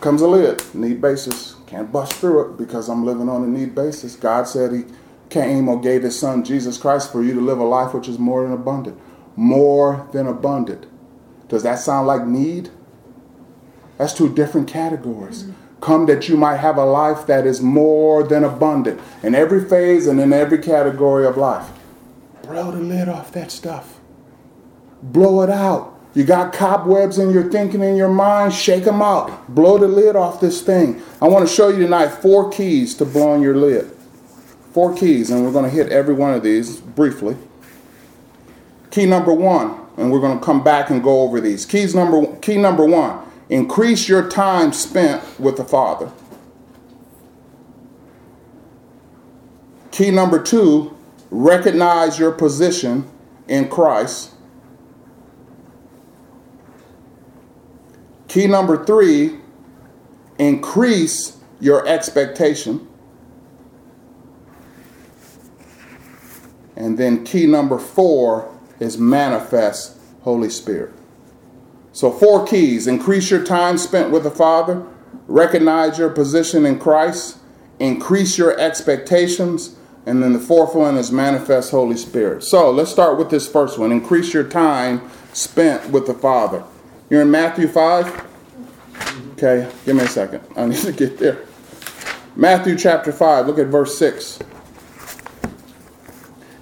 Comes 0.00 0.22
a 0.22 0.28
lid, 0.28 0.62
need 0.74 1.00
basis. 1.00 1.56
Can't 1.66 1.90
bust 1.90 2.14
through 2.14 2.50
it 2.50 2.56
because 2.56 2.88
I'm 2.88 3.04
living 3.04 3.28
on 3.28 3.42
a 3.42 3.46
need 3.46 3.74
basis. 3.74 4.16
God 4.16 4.46
said 4.46 4.72
He 4.72 4.84
came 5.30 5.68
or 5.68 5.80
gave 5.80 6.02
His 6.02 6.18
Son 6.18 6.44
Jesus 6.44 6.78
Christ 6.78 7.10
for 7.10 7.22
you 7.22 7.34
to 7.34 7.40
live 7.40 7.58
a 7.58 7.64
life 7.64 7.92
which 7.94 8.08
is 8.08 8.18
more 8.18 8.42
than 8.42 8.52
abundant. 8.52 8.98
More 9.36 10.08
than 10.12 10.26
abundant. 10.26 10.86
Does 11.48 11.62
that 11.62 11.78
sound 11.78 12.06
like 12.06 12.26
need? 12.26 12.70
That's 13.98 14.12
two 14.12 14.32
different 14.34 14.68
categories. 14.68 15.44
Mm-hmm. 15.44 15.80
Come 15.80 16.06
that 16.06 16.28
you 16.28 16.36
might 16.36 16.56
have 16.56 16.78
a 16.78 16.84
life 16.84 17.26
that 17.26 17.46
is 17.46 17.60
more 17.60 18.22
than 18.22 18.44
abundant 18.44 19.00
in 19.22 19.34
every 19.34 19.68
phase 19.68 20.06
and 20.06 20.18
in 20.18 20.32
every 20.32 20.58
category 20.58 21.26
of 21.26 21.36
life. 21.36 21.68
Blow 22.42 22.70
the 22.70 22.78
lid 22.78 23.08
off 23.08 23.30
that 23.32 23.50
stuff. 23.50 24.00
Blow 25.02 25.42
it 25.42 25.50
out. 25.50 25.92
You 26.14 26.24
got 26.24 26.54
cobwebs 26.54 27.18
in 27.18 27.30
your 27.30 27.50
thinking 27.50 27.82
in 27.82 27.94
your 27.94 28.08
mind, 28.08 28.54
shake 28.54 28.84
them 28.84 29.02
out. 29.02 29.54
Blow 29.54 29.76
the 29.76 29.86
lid 29.86 30.16
off 30.16 30.40
this 30.40 30.62
thing. 30.62 31.02
I 31.20 31.28
want 31.28 31.46
to 31.46 31.54
show 31.54 31.68
you 31.68 31.80
tonight 31.80 32.08
four 32.08 32.50
keys 32.50 32.94
to 32.94 33.04
blowing 33.04 33.42
your 33.42 33.54
lid. 33.54 33.90
Four 34.72 34.96
keys, 34.96 35.30
and 35.30 35.44
we're 35.44 35.52
going 35.52 35.64
to 35.64 35.70
hit 35.70 35.92
every 35.92 36.14
one 36.14 36.32
of 36.32 36.42
these 36.42 36.80
briefly. 36.80 37.36
Key 38.90 39.06
number 39.06 39.32
one, 39.32 39.80
and 39.96 40.10
we're 40.10 40.20
going 40.20 40.38
to 40.38 40.44
come 40.44 40.62
back 40.62 40.90
and 40.90 41.02
go 41.02 41.22
over 41.22 41.40
these. 41.40 41.66
Keys 41.66 41.94
number 41.94 42.36
key 42.36 42.56
number 42.56 42.84
one 42.84 43.26
Increase 43.48 44.08
your 44.08 44.28
time 44.28 44.72
spent 44.72 45.22
with 45.38 45.56
the 45.56 45.64
Father. 45.64 46.10
Key 49.92 50.10
number 50.10 50.42
two, 50.42 50.96
recognize 51.30 52.18
your 52.18 52.32
position 52.32 53.08
in 53.46 53.68
Christ. 53.68 54.32
Key 58.28 58.48
number 58.48 58.84
three, 58.84 59.38
increase 60.38 61.38
your 61.60 61.86
expectation. 61.86 62.86
And 66.74 66.98
then 66.98 67.24
key 67.24 67.46
number 67.46 67.78
four 67.78 68.52
is 68.80 68.98
manifest 68.98 69.96
Holy 70.22 70.50
Spirit. 70.50 70.92
So, 71.92 72.10
four 72.10 72.46
keys 72.46 72.86
increase 72.86 73.30
your 73.30 73.42
time 73.42 73.78
spent 73.78 74.10
with 74.10 74.24
the 74.24 74.30
Father, 74.30 74.86
recognize 75.28 75.98
your 75.98 76.10
position 76.10 76.66
in 76.66 76.78
Christ, 76.78 77.38
increase 77.78 78.36
your 78.36 78.58
expectations, 78.58 79.76
and 80.04 80.22
then 80.22 80.32
the 80.32 80.38
fourth 80.38 80.74
one 80.74 80.96
is 80.96 81.10
manifest 81.10 81.70
Holy 81.70 81.96
Spirit. 81.96 82.44
So, 82.44 82.70
let's 82.70 82.90
start 82.90 83.18
with 83.18 83.30
this 83.30 83.50
first 83.50 83.78
one 83.78 83.92
increase 83.92 84.34
your 84.34 84.44
time 84.44 85.10
spent 85.32 85.90
with 85.90 86.06
the 86.06 86.14
Father. 86.14 86.64
You're 87.08 87.22
in 87.22 87.30
Matthew 87.30 87.68
5? 87.68 88.26
Okay, 89.32 89.70
give 89.84 89.96
me 89.96 90.02
a 90.02 90.08
second. 90.08 90.42
I 90.56 90.66
need 90.66 90.78
to 90.78 90.92
get 90.92 91.18
there. 91.18 91.46
Matthew 92.34 92.76
chapter 92.76 93.12
5, 93.12 93.46
look 93.46 93.58
at 93.58 93.68
verse 93.68 93.96
6. 93.98 94.38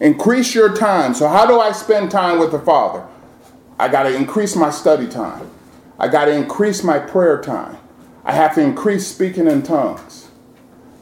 Increase 0.01 0.55
your 0.55 0.75
time. 0.77 1.15
So, 1.15 1.29
how 1.29 1.47
do 1.47 1.61
I 1.61 1.73
spend 1.73 2.11
time 2.11 2.39
with 2.39 2.51
the 2.51 2.59
Father? 2.59 3.07
I 3.79 3.89
got 3.89 4.05
to 4.05 4.15
increase 4.15 4.57
my 4.57 4.71
study 4.71 5.07
time. 5.07 5.51
I 5.99 6.09
got 6.09 6.27
to 6.27 6.33
increase 6.33 6.83
my 6.83 6.99
prayer 6.99 7.41
time. 7.41 7.77
I 8.25 8.33
have 8.33 8.55
to 8.55 8.61
increase 8.61 9.07
speaking 9.07 9.47
in 9.47 9.63
tongues. 9.63 10.29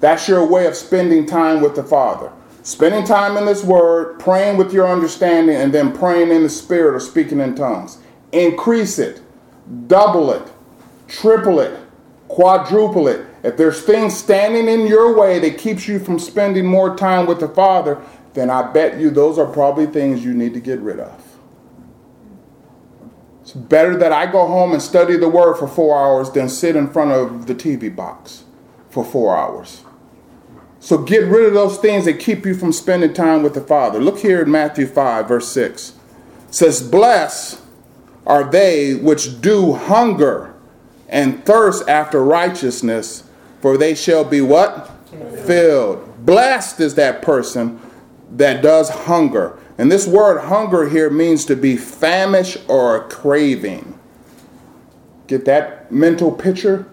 That's 0.01 0.29
your 0.29 0.47
way 0.47 0.67
of 0.67 0.75
spending 0.75 1.27
time 1.27 1.61
with 1.61 1.77
the 1.77 1.85
Father. 1.85 2.33
Spending 2.63 3.05
time 3.05 3.37
in 3.37 3.45
this 3.45 3.65
word, 3.65 4.19
praying 4.19 4.57
with 4.57 4.73
your 4.73 4.89
understanding, 4.89 5.57
and 5.57 5.73
then 5.73 5.93
praying 5.93 6.31
in 6.31 6.43
the 6.43 6.49
spirit 6.49 6.95
or 6.95 7.01
speaking 7.01 7.41
in 7.41 7.55
tongues. 7.55 7.99
Increase 8.33 8.99
it, 8.99 9.21
double 9.87 10.33
it, 10.33 10.43
triple 11.09 11.61
it, 11.61 11.79
quadruple 12.29 13.09
it. 13.09 13.27
If 13.43 13.57
there's 13.57 13.83
things 13.83 14.17
standing 14.17 14.69
in 14.69 14.87
your 14.87 15.19
way 15.19 15.39
that 15.41 15.59
keeps 15.59 15.89
you 15.89 15.99
from 15.99 16.19
spending 16.19 16.67
more 16.67 16.97
time 16.97 17.27
with 17.27 17.41
the 17.41 17.49
Father, 17.49 18.01
then 18.35 18.51
I 18.51 18.71
bet 18.73 18.99
you 18.99 19.11
those 19.11 19.39
are 19.39 19.47
probably 19.47 19.87
things 19.87 20.25
you 20.25 20.33
need 20.33 20.55
to 20.55 20.61
get 20.61 20.81
rid 20.81 21.01
of. 21.01 21.23
It's 23.43 23.53
better 23.53 23.97
that 23.97 24.13
I 24.13 24.31
go 24.31 24.47
home 24.47 24.73
and 24.73 24.81
study 24.81 25.17
the 25.17 25.29
word 25.29 25.57
for 25.57 25.67
four 25.67 25.99
hours 25.99 26.31
than 26.31 26.49
sit 26.49 26.77
in 26.77 26.89
front 26.89 27.11
of 27.11 27.47
the 27.47 27.55
TV 27.55 27.95
box 27.95 28.45
for 28.89 29.05
four 29.05 29.37
hours. 29.37 29.83
So 30.81 30.99
get 30.99 31.21
rid 31.29 31.47
of 31.47 31.55
those 31.55 31.79
things 31.79 32.07
that 32.07 32.15
keep 32.15 32.45
you 32.47 32.55
from 32.55 32.73
spending 32.73 33.15
time 33.15 33.43
with 33.43 33.55
the 33.55 33.61
Father. 33.61 34.01
Look 34.01 34.19
here 34.19 34.43
in 34.43 34.51
Matthew 34.51 34.87
5, 34.87 35.29
verse 35.29 35.49
6. 35.49 35.91
It 36.49 36.55
says, 36.55 36.83
Blessed 36.83 37.61
are 38.27 38.45
they 38.45 38.95
which 38.95 39.41
do 39.41 39.75
hunger 39.75 40.55
and 41.09 41.45
thirst 41.45 41.89
after 41.89 42.25
righteousness, 42.25 43.25
for 43.61 43.77
they 43.77 43.95
shall 43.95 44.25
be 44.25 44.41
what? 44.41 44.91
Filled. 45.47 46.25
Blessed 46.25 46.81
is 46.81 46.95
that 46.95 47.23
person 47.23 47.81
that 48.37 48.63
does 48.63 48.89
hunger. 48.91 49.59
And 49.79 49.91
this 49.91 50.07
word 50.07 50.43
hunger 50.43 50.89
here 50.89 51.11
means 51.11 51.45
to 51.47 51.57
be 51.57 51.77
famished 51.77 52.59
or 52.69 53.09
craving. 53.09 53.99
Get 55.27 55.45
that 55.45 55.91
mental 55.91 56.33
picture? 56.33 56.87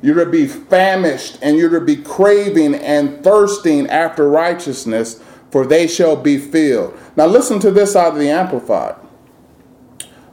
You're 0.00 0.24
to 0.24 0.30
be 0.30 0.46
famished 0.46 1.38
and 1.42 1.56
you're 1.56 1.70
to 1.70 1.80
be 1.80 1.96
craving 1.96 2.74
and 2.74 3.22
thirsting 3.22 3.88
after 3.88 4.28
righteousness, 4.28 5.22
for 5.50 5.66
they 5.66 5.86
shall 5.86 6.16
be 6.16 6.38
filled. 6.38 6.98
Now, 7.16 7.26
listen 7.26 7.60
to 7.60 7.70
this 7.70 7.94
out 7.94 8.14
of 8.14 8.18
the 8.18 8.28
Amplified. 8.28 8.96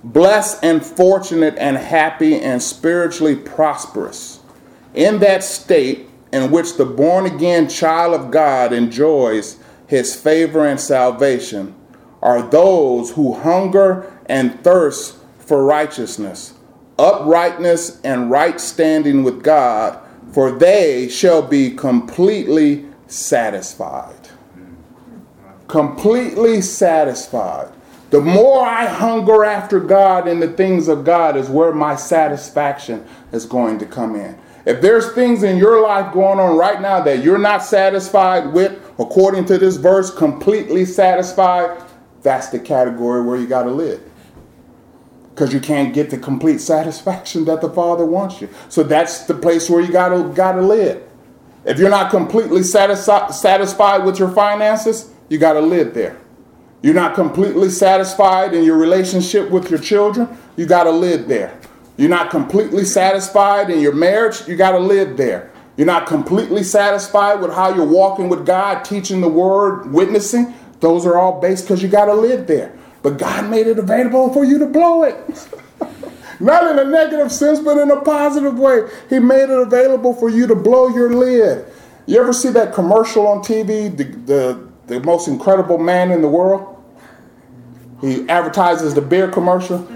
Blessed 0.04 0.64
and 0.64 0.84
fortunate 0.84 1.56
and 1.58 1.78
happy 1.78 2.40
and 2.40 2.64
spiritually 2.64 3.36
prosperous 3.36 4.40
in 4.94 5.20
that 5.20 5.44
state 5.44 6.08
in 6.32 6.52
which 6.52 6.78
the 6.78 6.86
born 6.86 7.26
again 7.26 7.68
child 7.68 8.14
of 8.14 8.32
God 8.32 8.72
enjoys 8.72 9.59
his 9.90 10.16
favor 10.16 10.68
and 10.68 10.80
salvation 10.80 11.74
are 12.22 12.44
those 12.44 13.10
who 13.10 13.34
hunger 13.34 14.14
and 14.28 14.64
thirst 14.64 15.18
for 15.40 15.66
righteousness, 15.66 16.54
uprightness, 17.00 18.00
and 18.04 18.30
right 18.30 18.62
standing 18.62 19.24
with 19.24 19.42
God, 19.42 20.00
for 20.32 20.52
they 20.52 21.10
shall 21.10 21.42
be 21.42 21.72
completely 21.72 22.86
satisfied. 23.08 24.30
Completely 25.68 26.62
satisfied. 26.62 27.72
The 28.12 28.22
more 28.22 28.64
I 28.64 28.86
hunger 28.86 29.44
after 29.44 29.80
God 29.80 30.28
and 30.28 30.40
the 30.40 30.50
things 30.50 30.88
of 30.88 31.04
God 31.04 31.36
is 31.36 31.50
where 31.50 31.74
my 31.74 31.96
satisfaction 31.96 33.04
is 33.32 33.48
going 33.48 33.80
to 33.80 33.88
come 33.88 34.16
in. 34.16 34.38
If 34.68 34.82
there's 34.82 35.14
things 35.14 35.42
in 35.42 35.58
your 35.58 35.82
life 35.82 36.14
going 36.14 36.40
on 36.40 36.58
right 36.58 36.80
now 36.80 37.02
that 37.02 37.24
you're 37.24 37.40
not 37.40 37.64
satisfied 37.64 38.54
with, 38.54 38.80
according 39.00 39.46
to 39.46 39.58
this 39.58 39.78
verse, 39.78 40.14
completely 40.14 40.86
satisfied, 40.86 41.82
that's 42.22 42.50
the 42.50 42.60
category 42.60 43.24
where 43.24 43.38
you 43.38 43.48
got 43.48 43.64
to 43.64 43.72
live. 43.72 44.02
Because 45.30 45.54
you 45.54 45.62
can't 45.62 45.94
get 45.94 46.10
the 46.10 46.18
complete 46.18 46.60
satisfaction 46.60 47.46
that 47.46 47.62
the 47.62 47.70
Father 47.70 48.06
wants 48.06 48.42
you. 48.42 48.50
So 48.68 48.84
that's 48.84 49.24
the 49.24 49.34
place 49.34 49.70
where 49.70 49.82
you 49.82 49.92
got 49.92 50.10
to 50.10 50.34
got 50.34 50.54
to 50.54 50.62
live. 50.62 51.02
If 51.66 51.80
you're 51.80 51.90
not 51.90 52.12
completely 52.12 52.62
satisfi- 52.62 53.32
satisfied 53.34 54.04
with 54.06 54.20
your 54.20 54.32
finances, 54.32 55.12
you 55.30 55.38
got 55.38 55.54
to 55.54 55.62
live 55.62 55.94
there. 55.94 56.18
You're 56.82 56.94
not 56.94 57.16
completely 57.16 57.70
satisfied 57.70 58.54
in 58.54 58.64
your 58.64 58.78
relationship 58.78 59.50
with 59.50 59.70
your 59.70 59.80
children, 59.80 60.38
you 60.56 60.66
got 60.66 60.84
to 60.86 60.92
live 60.92 61.28
there. 61.28 61.58
You're 61.98 62.10
not 62.10 62.32
completely 62.32 62.86
satisfied 62.86 63.70
in 63.70 63.82
your 63.82 63.94
marriage, 63.94 64.48
you 64.48 64.56
got 64.56 64.72
to 64.72 64.80
live 64.80 65.18
there. 65.18 65.52
You're 65.80 65.86
not 65.86 66.08
completely 66.08 66.64
satisfied 66.64 67.36
with 67.36 67.54
how 67.54 67.74
you're 67.74 67.86
walking 67.86 68.28
with 68.28 68.46
God, 68.46 68.84
teaching 68.84 69.22
the 69.22 69.30
word, 69.30 69.94
witnessing. 69.94 70.54
Those 70.82 71.06
are 71.06 71.18
all 71.18 71.40
based 71.40 71.64
because 71.64 71.82
you 71.82 71.88
got 71.88 72.08
to 72.08 72.14
live 72.14 72.48
there. 72.48 72.78
But 73.02 73.18
God 73.18 73.50
made 73.50 73.66
it 73.66 73.80
available 73.80 74.34
for 74.34 74.44
you 74.44 74.60
to 74.60 74.66
blow 74.66 75.04
it. 75.04 75.16
Not 76.42 76.70
in 76.70 76.80
a 76.80 76.84
negative 76.84 77.32
sense, 77.32 77.60
but 77.60 77.78
in 77.78 77.90
a 77.92 78.02
positive 78.02 78.60
way. 78.60 78.90
He 79.10 79.20
made 79.20 79.44
it 79.44 79.58
available 79.58 80.14
for 80.14 80.30
you 80.30 80.48
to 80.48 80.56
blow 80.56 80.90
your 80.90 81.14
lid. 81.14 81.66
You 82.08 82.20
ever 82.20 82.34
see 82.34 82.50
that 82.50 82.74
commercial 82.74 83.26
on 83.26 83.40
TV, 83.40 83.96
the, 83.96 84.04
the, 84.04 84.68
the 84.88 85.00
most 85.00 85.30
incredible 85.30 85.78
man 85.78 86.12
in 86.12 86.22
the 86.22 86.28
world? 86.28 86.76
He 88.02 88.28
advertises 88.28 88.96
the 88.96 89.02
beer 89.02 89.30
commercial. 89.30 89.88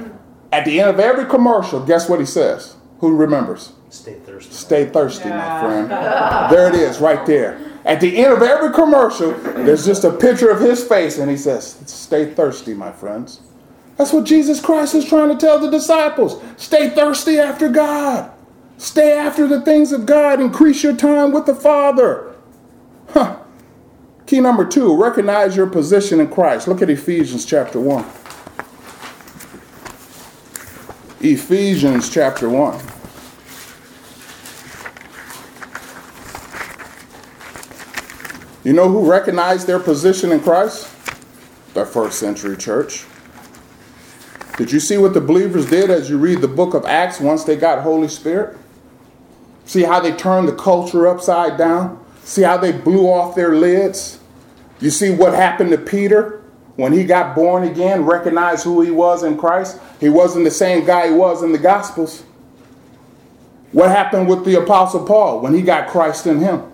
At 0.49 0.63
the 0.63 0.79
end 0.79 0.91
of 0.91 1.01
every 1.01 1.25
commercial, 1.25 1.85
guess 1.85 2.07
what 2.07 2.21
he 2.21 2.25
says? 2.25 2.77
Who 2.99 3.13
remembers? 3.13 3.73
Stay 3.93 4.15
thirsty. 4.15 4.51
Stay 4.51 4.85
thirsty, 4.89 5.29
my 5.29 5.61
friend. 5.61 5.89
There 6.51 6.67
it 6.67 6.73
is, 6.73 6.99
right 6.99 7.23
there. 7.27 7.59
At 7.85 8.01
the 8.01 8.17
end 8.17 8.33
of 8.33 8.41
every 8.41 8.73
commercial, 8.73 9.33
there's 9.33 9.85
just 9.85 10.03
a 10.03 10.11
picture 10.11 10.49
of 10.49 10.59
his 10.59 10.83
face, 10.83 11.19
and 11.19 11.29
he 11.29 11.37
says, 11.37 11.77
Stay 11.85 12.33
thirsty, 12.33 12.73
my 12.73 12.91
friends. 12.91 13.41
That's 13.95 14.11
what 14.11 14.23
Jesus 14.23 14.59
Christ 14.59 14.95
is 14.95 15.05
trying 15.05 15.29
to 15.29 15.37
tell 15.37 15.59
the 15.59 15.69
disciples. 15.69 16.43
Stay 16.57 16.89
thirsty 16.89 17.37
after 17.37 17.69
God. 17.69 18.31
Stay 18.79 19.15
after 19.15 19.45
the 19.45 19.61
things 19.61 19.91
of 19.91 20.07
God. 20.07 20.41
Increase 20.41 20.81
your 20.81 20.95
time 20.95 21.31
with 21.31 21.45
the 21.45 21.55
Father. 21.55 22.33
Huh. 23.09 23.37
Key 24.25 24.41
number 24.41 24.65
two 24.65 24.99
recognize 24.99 25.55
your 25.55 25.67
position 25.67 26.19
in 26.19 26.29
Christ. 26.29 26.67
Look 26.67 26.81
at 26.81 26.89
Ephesians 26.89 27.45
chapter 27.45 27.79
1. 27.79 28.03
Ephesians 31.21 32.09
chapter 32.09 32.49
1. 32.49 32.92
You 38.63 38.71
know 38.71 38.87
who 38.87 39.09
recognized 39.09 39.67
their 39.67 39.79
position 39.79 40.31
in 40.31 40.39
Christ? 40.39 40.89
The 41.73 41.85
first 41.85 42.17
century 42.17 42.55
church. 42.55 43.05
Did 44.57 44.71
you 44.71 44.79
see 44.79 44.97
what 44.97 45.13
the 45.13 45.21
believers 45.21 45.65
did 45.69 45.89
as 45.89 46.09
you 46.09 46.17
read 46.17 46.39
the 46.39 46.47
book 46.47 46.73
of 46.73 46.85
Acts 46.85 47.19
once 47.19 47.43
they 47.43 47.57
got 47.57 47.81
Holy 47.81 48.07
Spirit? 48.07 48.57
See 49.65 49.83
how 49.83 49.99
they 49.99 50.11
turned 50.11 50.47
the 50.47 50.55
culture 50.55 51.07
upside 51.07 51.57
down? 51.57 52.03
See 52.23 52.43
how 52.43 52.57
they 52.57 52.71
blew 52.71 53.07
off 53.07 53.35
their 53.35 53.55
lids? 53.55 54.19
You 54.79 54.91
see 54.91 55.13
what 55.13 55.33
happened 55.33 55.71
to 55.71 55.77
Peter 55.77 56.43
when 56.75 56.93
he 56.93 57.03
got 57.03 57.35
born 57.35 57.63
again, 57.63 58.05
recognized 58.05 58.63
who 58.63 58.81
he 58.81 58.91
was 58.91 59.23
in 59.23 59.37
Christ? 59.37 59.79
He 59.99 60.09
wasn't 60.09 60.45
the 60.45 60.51
same 60.51 60.85
guy 60.85 61.07
he 61.07 61.13
was 61.13 61.43
in 61.43 61.51
the 61.51 61.57
Gospels. 61.57 62.23
What 63.71 63.89
happened 63.89 64.29
with 64.29 64.45
the 64.45 64.61
Apostle 64.61 65.05
Paul 65.05 65.41
when 65.41 65.53
he 65.53 65.61
got 65.61 65.89
Christ 65.89 66.27
in 66.27 66.39
him? 66.39 66.71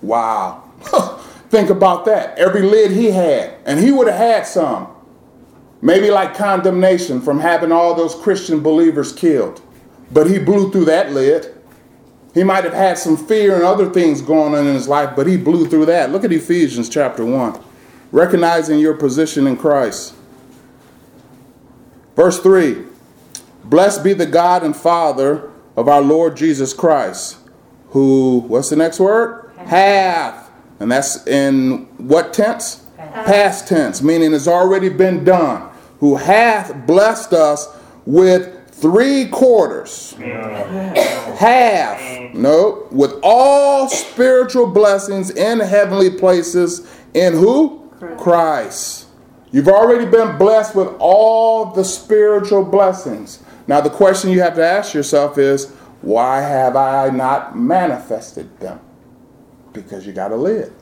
Wow. 0.00 0.64
Think 1.50 1.68
about 1.68 2.04
that. 2.04 2.38
Every 2.38 2.62
lid 2.62 2.92
he 2.92 3.10
had, 3.10 3.56
and 3.66 3.80
he 3.80 3.90
would 3.90 4.06
have 4.06 4.16
had 4.16 4.46
some. 4.46 4.86
Maybe 5.82 6.08
like 6.08 6.36
condemnation 6.36 7.20
from 7.20 7.40
having 7.40 7.72
all 7.72 7.94
those 7.94 8.14
Christian 8.14 8.60
believers 8.60 9.12
killed. 9.12 9.60
But 10.12 10.30
he 10.30 10.38
blew 10.38 10.70
through 10.70 10.84
that 10.84 11.10
lid. 11.10 11.52
He 12.34 12.44
might 12.44 12.62
have 12.62 12.74
had 12.74 12.98
some 12.98 13.16
fear 13.16 13.56
and 13.56 13.64
other 13.64 13.90
things 13.90 14.22
going 14.22 14.54
on 14.54 14.64
in 14.66 14.74
his 14.74 14.86
life, 14.86 15.16
but 15.16 15.26
he 15.26 15.36
blew 15.36 15.66
through 15.66 15.86
that. 15.86 16.12
Look 16.12 16.22
at 16.22 16.32
Ephesians 16.32 16.88
chapter 16.88 17.24
1. 17.24 17.60
Recognizing 18.12 18.78
your 18.78 18.94
position 18.94 19.48
in 19.48 19.56
Christ. 19.56 20.14
Verse 22.14 22.38
3 22.40 22.84
Blessed 23.64 24.04
be 24.04 24.12
the 24.12 24.26
God 24.26 24.62
and 24.62 24.76
Father 24.76 25.50
of 25.76 25.88
our 25.88 26.02
Lord 26.02 26.36
Jesus 26.36 26.72
Christ, 26.72 27.38
who, 27.88 28.44
what's 28.46 28.70
the 28.70 28.76
next 28.76 29.00
word? 29.00 29.50
Hath 29.56 30.49
and 30.80 30.90
that's 30.90 31.26
in 31.26 31.86
what 31.98 32.32
tense? 32.32 32.84
Past, 32.96 33.26
Past 33.26 33.68
tense, 33.68 34.02
meaning 34.02 34.32
it's 34.32 34.48
already 34.48 34.88
been 34.88 35.24
done. 35.24 35.70
Who 36.00 36.16
hath 36.16 36.86
blessed 36.86 37.32
us 37.32 37.68
with 38.06 38.60
three 38.72 39.26
quarters. 39.26 40.14
Half, 41.38 42.34
no, 42.34 42.88
with 42.90 43.14
all 43.22 43.88
spiritual 43.88 44.66
blessings 44.66 45.30
in 45.30 45.60
heavenly 45.60 46.10
places 46.10 46.90
in 47.14 47.34
who? 47.34 47.90
Christ. 47.98 48.22
Christ. 48.22 49.06
You've 49.52 49.68
already 49.68 50.06
been 50.06 50.38
blessed 50.38 50.74
with 50.74 50.88
all 50.98 51.66
the 51.66 51.84
spiritual 51.84 52.64
blessings. 52.64 53.42
Now, 53.66 53.80
the 53.80 53.90
question 53.90 54.30
you 54.30 54.40
have 54.40 54.54
to 54.54 54.64
ask 54.64 54.94
yourself 54.94 55.36
is 55.38 55.70
why 56.00 56.40
have 56.40 56.76
I 56.76 57.10
not 57.10 57.58
manifested 57.58 58.58
them? 58.60 58.80
Because 59.72 60.06
you 60.06 60.12
got 60.12 60.28
to 60.28 60.36
live. 60.36 60.72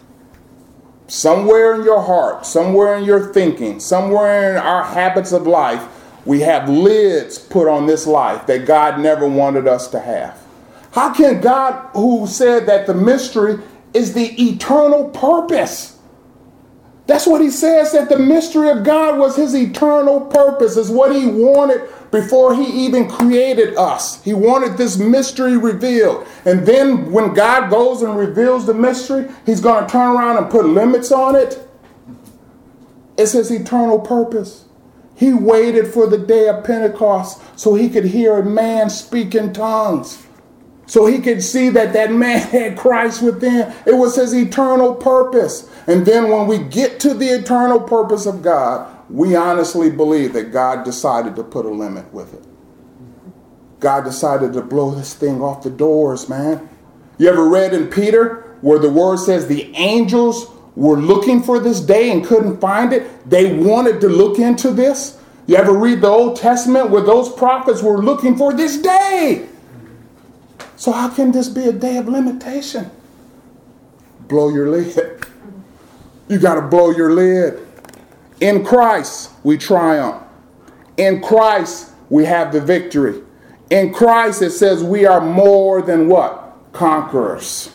Somewhere 1.07 1.75
in 1.75 1.85
your 1.85 2.03
heart, 2.03 2.45
somewhere 2.45 2.97
in 2.97 3.05
your 3.05 3.33
thinking, 3.33 3.81
somewhere 3.81 4.51
in 4.51 4.57
our 4.57 4.85
habits 4.85 5.33
of 5.33 5.47
life, 5.47 5.83
we 6.25 6.41
have 6.41 6.69
lids 6.69 7.39
put 7.39 7.69
on 7.69 7.87
this 7.87 8.07
life 8.07 8.47
that 8.47 8.67
God 8.67 9.01
never 9.01 9.27
wanted 9.27 9.67
us 9.67 9.89
to 9.89 10.01
have. 10.01 10.39
How 10.93 11.13
can 11.13 11.41
God, 11.41 11.91
who 11.95 12.27
said 12.27 12.67
that 12.67 12.87
the 12.87 12.95
mystery 12.95 13.59
is 13.95 14.13
the 14.15 14.35
eternal 14.43 15.09
purpose? 15.11 15.98
That's 17.09 17.27
what 17.27 17.41
he 17.41 17.51
says 17.51 17.93
that 17.93 18.11
the 18.11 18.19
mystery 18.19 18.69
of 18.69 18.85
God 18.85 19.19
was 19.19 19.35
his 19.35 19.55
eternal 19.55 20.21
purpose, 20.21 20.77
is 20.77 20.91
what 20.91 21.17
he 21.17 21.27
wanted 21.27 21.89
before 22.11 22.55
he 22.55 22.67
even 22.85 23.09
created 23.09 23.77
us. 23.79 24.23
He 24.23 24.35
wanted 24.35 24.77
this 24.77 24.99
mystery 24.99 25.57
revealed. 25.57 26.27
And 26.45 26.67
then 26.67 27.11
when 27.11 27.33
God 27.33 27.71
goes 27.71 28.03
and 28.03 28.15
reveals 28.15 28.67
the 28.67 28.75
mystery, 28.75 29.27
he's 29.47 29.63
going 29.63 29.87
to 29.87 29.91
turn 29.91 30.17
around 30.17 30.37
and 30.37 30.51
put 30.51 30.67
limits 30.67 31.11
on 31.11 31.35
it. 31.35 31.67
It's 33.17 33.33
his 33.33 33.51
eternal 33.51 33.99
purpose. 33.99 34.67
He 35.17 35.33
waited 35.33 35.89
for 35.89 36.07
the 36.07 36.19
day 36.19 36.47
of 36.47 36.63
Pentecost 36.63 37.41
so 37.59 37.75
he 37.75 37.89
could 37.89 38.05
hear 38.05 38.37
a 38.37 38.45
man 38.45 38.91
speak 38.91 39.35
in 39.35 39.55
tongues. 39.55 40.28
So 40.89 41.05
he 41.05 41.19
could 41.21 41.43
see 41.45 41.69
that 41.69 41.93
that 41.93 42.11
man 42.11 42.41
had 42.49 42.77
Christ 42.77 43.23
within. 43.23 43.73
It 43.87 43.95
was 43.95 44.17
his 44.17 44.35
eternal 44.35 44.95
purpose. 44.95 45.71
And 45.87 46.05
then 46.05 46.31
when 46.31 46.47
we 46.47 46.59
get 46.59 46.99
to 47.01 47.15
the 47.15 47.27
eternal 47.27 47.79
purpose 47.79 48.27
of 48.27 48.43
God, 48.43 48.97
we 49.11 49.37
honestly 49.37 49.91
believe 49.91 50.33
that 50.33 50.51
God 50.51 50.85
decided 50.85 51.37
to 51.37 51.45
put 51.45 51.67
a 51.67 51.71
limit 51.71 52.13
with 52.13 52.35
it. 52.35 52.43
God 53.81 54.05
decided 54.05 54.55
to 54.55 54.63
blow 54.63 54.91
this 54.91 55.15
thing 55.15 55.41
off 55.41 55.63
the 55.63 55.71
doors, 55.71 56.29
man. 56.29 56.69
You 57.19 57.29
ever 57.29 57.47
read 57.47 57.75
in 57.75 57.89
Peter 57.89 58.57
where 58.63 58.79
the 58.79 58.91
word 58.91 59.19
says 59.19 59.47
the 59.47 59.73
angels 59.77 60.51
were 60.75 60.97
looking 60.97 61.43
for 61.43 61.61
this 61.61 61.81
day 61.81 62.11
and 62.11 62.25
couldn't 62.25 62.61
find 62.61 62.93
it? 62.93 63.29
They 63.29 63.55
wanted 63.55 64.01
to 64.01 64.09
look 64.09 64.39
into 64.39 64.71
this. 64.71 65.21
You 65.47 65.57
ever 65.57 65.73
read 65.73 66.01
the 66.01 66.09
Old 66.09 66.37
Testament 66.37 66.91
where 66.91 67.03
those 67.03 67.31
prophets 67.31 67.83
were 67.83 68.03
looking 68.03 68.37
for 68.37 68.55
this 68.55 68.79
day? 68.79 69.49
So, 70.79 70.93
how 70.93 71.09
can 71.09 71.33
this 71.33 71.49
be 71.49 71.65
a 71.65 71.73
day 71.73 71.97
of 71.97 72.09
limitation? 72.09 72.89
Blow 74.29 74.49
your 74.49 74.69
lid. 74.69 75.27
You 76.29 76.39
got 76.39 76.55
to 76.55 76.63
blow 76.63 76.93
your 76.93 77.13
lid. 77.13 77.67
In 78.41 78.65
Christ, 78.65 79.33
we 79.43 79.59
triumph. 79.59 80.23
In 80.97 81.21
Christ, 81.21 81.91
we 82.11 82.27
have 82.27 82.53
the 82.53 82.61
victory. 82.61 83.21
In 83.71 83.93
Christ, 83.93 84.41
it 84.41 84.53
says 84.53 84.85
we 84.85 85.05
are 85.05 85.21
more 85.21 85.83
than 85.83 86.09
what? 86.09 86.57
Conquerors. 86.73 87.75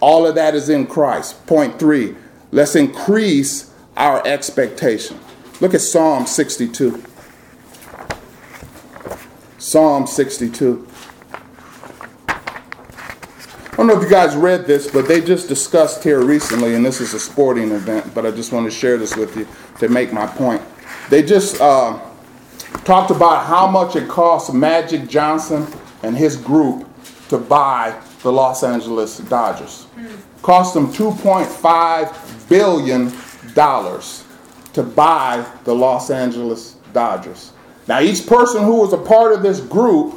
All 0.00 0.26
of 0.26 0.34
that 0.36 0.54
is 0.54 0.70
in 0.70 0.86
Christ. 0.86 1.46
Point 1.46 1.78
three, 1.78 2.16
let's 2.52 2.74
increase 2.74 3.70
our 3.98 4.26
expectation. 4.26 5.20
Look 5.60 5.74
at 5.74 5.82
Psalm 5.82 6.24
62. 6.24 7.04
Psalm 9.58 10.06
62. 10.06 10.87
I 13.78 13.82
don't 13.82 13.86
know 13.86 13.96
if 13.96 14.02
you 14.02 14.10
guys 14.10 14.34
read 14.34 14.66
this, 14.66 14.90
but 14.90 15.06
they 15.06 15.20
just 15.20 15.46
discussed 15.46 16.02
here 16.02 16.20
recently, 16.20 16.74
and 16.74 16.84
this 16.84 17.00
is 17.00 17.14
a 17.14 17.20
sporting 17.20 17.70
event, 17.70 18.12
but 18.12 18.26
I 18.26 18.32
just 18.32 18.52
want 18.52 18.66
to 18.66 18.76
share 18.76 18.96
this 18.96 19.14
with 19.14 19.36
you 19.36 19.46
to 19.78 19.88
make 19.88 20.12
my 20.12 20.26
point. 20.26 20.60
They 21.10 21.22
just 21.22 21.60
uh, 21.60 22.00
talked 22.82 23.12
about 23.12 23.46
how 23.46 23.68
much 23.68 23.94
it 23.94 24.08
cost 24.08 24.52
Magic 24.52 25.08
Johnson 25.08 25.64
and 26.02 26.16
his 26.16 26.34
group 26.36 26.88
to 27.28 27.38
buy 27.38 27.96
the 28.24 28.32
Los 28.32 28.64
Angeles 28.64 29.18
Dodgers. 29.18 29.86
Cost 30.42 30.74
them 30.74 30.88
$2.5 30.88 32.48
billion 32.48 33.12
to 34.72 34.82
buy 34.82 35.46
the 35.62 35.72
Los 35.72 36.10
Angeles 36.10 36.74
Dodgers. 36.92 37.52
Now, 37.86 38.00
each 38.00 38.26
person 38.26 38.64
who 38.64 38.80
was 38.80 38.92
a 38.92 38.98
part 38.98 39.32
of 39.32 39.44
this 39.44 39.60
group 39.60 40.16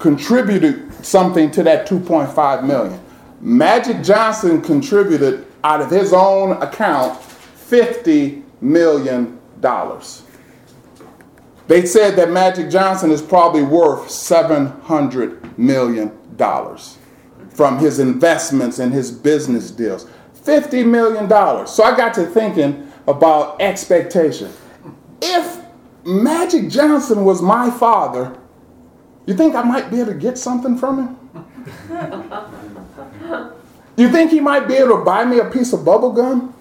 contributed 0.00 0.92
something 1.04 1.50
to 1.52 1.62
that 1.64 1.88
2.5 1.88 2.64
million. 2.66 3.00
Magic 3.40 4.02
Johnson 4.02 4.60
contributed 4.62 5.46
out 5.64 5.80
of 5.80 5.90
his 5.90 6.12
own 6.12 6.52
account 6.62 7.20
50 7.22 8.42
million 8.60 9.38
dollars. 9.60 10.24
They 11.68 11.86
said 11.86 12.16
that 12.16 12.30
Magic 12.30 12.70
Johnson 12.70 13.12
is 13.12 13.22
probably 13.22 13.62
worth 13.62 14.10
700 14.10 15.58
million 15.58 16.12
dollars. 16.36 16.96
from 17.54 17.78
his 17.78 17.98
investments 17.98 18.78
and 18.78 18.92
his 18.92 19.10
business 19.12 19.70
deals. 19.70 20.06
$50 20.44 20.86
million. 20.86 21.28
So 21.66 21.84
I 21.84 21.94
got 21.96 22.14
to 22.14 22.24
thinking 22.26 22.90
about 23.06 23.60
expectation. 23.60 24.50
If 25.20 25.60
Magic 26.04 26.70
Johnson 26.70 27.24
was 27.24 27.42
my 27.42 27.70
father, 27.70 28.34
you 29.30 29.36
think 29.36 29.54
I 29.54 29.62
might 29.62 29.90
be 29.90 30.00
able 30.00 30.12
to 30.12 30.18
get 30.18 30.36
something 30.38 30.76
from 30.76 30.98
him? 30.98 31.16
you 33.96 34.10
think 34.10 34.32
he 34.32 34.40
might 34.40 34.66
be 34.66 34.74
able 34.74 34.98
to 34.98 35.04
buy 35.04 35.24
me 35.24 35.38
a 35.38 35.44
piece 35.44 35.72
of 35.72 35.84
bubble 35.84 36.12
gum? 36.12 36.52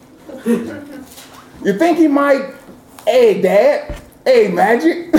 You 0.46 1.78
think 1.78 1.98
he 1.98 2.08
might, 2.08 2.54
hey, 3.06 3.42
Dad, 3.42 4.00
hey, 4.24 4.50
Magic, 4.50 5.10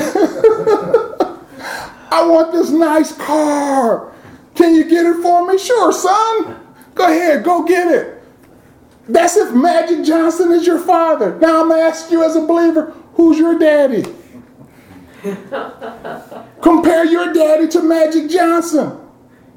I 2.12 2.24
want 2.26 2.52
this 2.52 2.70
nice 2.70 3.16
car. 3.16 4.12
Can 4.54 4.76
you 4.76 4.84
get 4.88 5.04
it 5.06 5.20
for 5.20 5.44
me? 5.44 5.58
Sure, 5.58 5.92
son. 5.92 6.56
Go 6.94 7.04
ahead, 7.04 7.42
go 7.42 7.64
get 7.64 7.88
it. 7.88 8.22
That's 9.08 9.36
if 9.36 9.52
Magic 9.52 10.04
Johnson 10.04 10.52
is 10.52 10.66
your 10.66 10.78
father. 10.78 11.36
Now 11.40 11.62
I'm 11.62 11.68
going 11.68 11.80
to 11.80 11.86
ask 11.86 12.12
you 12.12 12.22
as 12.22 12.36
a 12.36 12.46
believer, 12.46 12.94
who's 13.14 13.38
your 13.38 13.58
daddy? 13.58 14.04
Compare 16.62 17.04
your 17.04 17.32
daddy 17.32 17.68
to 17.68 17.82
Magic 17.82 18.30
Johnson. 18.30 18.98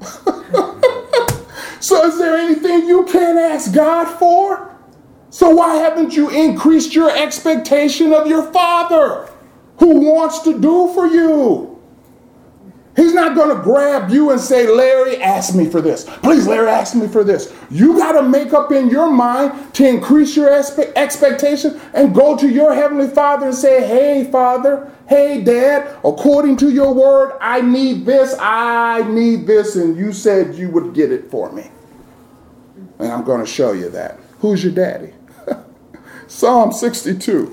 so 1.80 2.04
is 2.04 2.18
there 2.18 2.36
anything 2.36 2.86
you 2.86 3.04
can't 3.04 3.38
ask 3.38 3.72
God 3.72 4.04
for? 4.18 4.76
So 5.30 5.50
why 5.50 5.76
haven't 5.76 6.14
you 6.14 6.28
increased 6.28 6.94
your 6.94 7.10
expectation 7.10 8.12
of 8.12 8.26
your 8.26 8.52
father 8.52 9.30
who 9.78 10.00
wants 10.00 10.40
to 10.40 10.60
do 10.60 10.92
for 10.92 11.06
you? 11.06 11.73
He's 12.96 13.12
not 13.12 13.34
going 13.34 13.56
to 13.56 13.60
grab 13.60 14.10
you 14.10 14.30
and 14.30 14.40
say, 14.40 14.68
Larry, 14.68 15.20
ask 15.20 15.54
me 15.54 15.68
for 15.68 15.80
this. 15.80 16.04
Please, 16.22 16.46
Larry, 16.46 16.68
ask 16.68 16.94
me 16.94 17.08
for 17.08 17.24
this. 17.24 17.52
You 17.68 17.98
got 17.98 18.12
to 18.12 18.22
make 18.22 18.52
up 18.52 18.70
in 18.70 18.88
your 18.88 19.10
mind 19.10 19.74
to 19.74 19.88
increase 19.88 20.36
your 20.36 20.48
expe- 20.48 20.92
expectation 20.94 21.80
and 21.92 22.14
go 22.14 22.36
to 22.36 22.48
your 22.48 22.72
Heavenly 22.72 23.08
Father 23.08 23.46
and 23.46 23.54
say, 23.54 23.84
Hey, 23.84 24.30
Father, 24.30 24.92
hey, 25.08 25.42
Dad, 25.42 25.96
according 26.04 26.56
to 26.58 26.70
your 26.70 26.94
word, 26.94 27.36
I 27.40 27.62
need 27.62 28.06
this, 28.06 28.36
I 28.38 29.02
need 29.08 29.46
this, 29.46 29.74
and 29.74 29.96
you 29.96 30.12
said 30.12 30.54
you 30.54 30.70
would 30.70 30.94
get 30.94 31.10
it 31.10 31.30
for 31.32 31.50
me. 31.50 31.70
And 33.00 33.10
I'm 33.10 33.24
going 33.24 33.40
to 33.40 33.46
show 33.46 33.72
you 33.72 33.90
that. 33.90 34.20
Who's 34.38 34.62
your 34.62 34.72
daddy? 34.72 35.12
Psalm 36.28 36.70
62. 36.70 37.52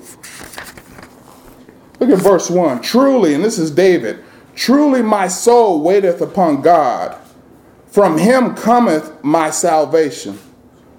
Look 1.98 2.10
at 2.10 2.18
verse 2.18 2.48
1. 2.48 2.82
Truly, 2.82 3.34
and 3.34 3.44
this 3.44 3.58
is 3.58 3.72
David. 3.72 4.22
Truly 4.54 5.02
my 5.02 5.28
soul 5.28 5.82
waiteth 5.82 6.20
upon 6.20 6.62
God. 6.62 7.16
From 7.86 8.18
him 8.18 8.54
cometh 8.54 9.22
my 9.22 9.50
salvation. 9.50 10.38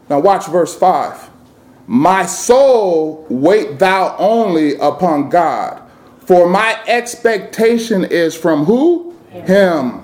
Now 0.09 0.19
watch 0.19 0.47
verse 0.47 0.75
5. 0.77 1.29
My 1.87 2.25
soul 2.25 3.25
wait 3.29 3.79
thou 3.79 4.15
only 4.17 4.75
upon 4.77 5.29
God. 5.29 5.81
For 6.19 6.47
my 6.47 6.79
expectation 6.87 8.05
is 8.05 8.35
from 8.35 8.65
who? 8.65 9.15
Him. 9.29 10.01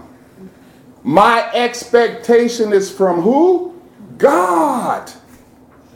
My 1.04 1.50
expectation 1.54 2.74
is 2.74 2.92
from 2.92 3.22
who? 3.22 3.80
God. 4.18 5.12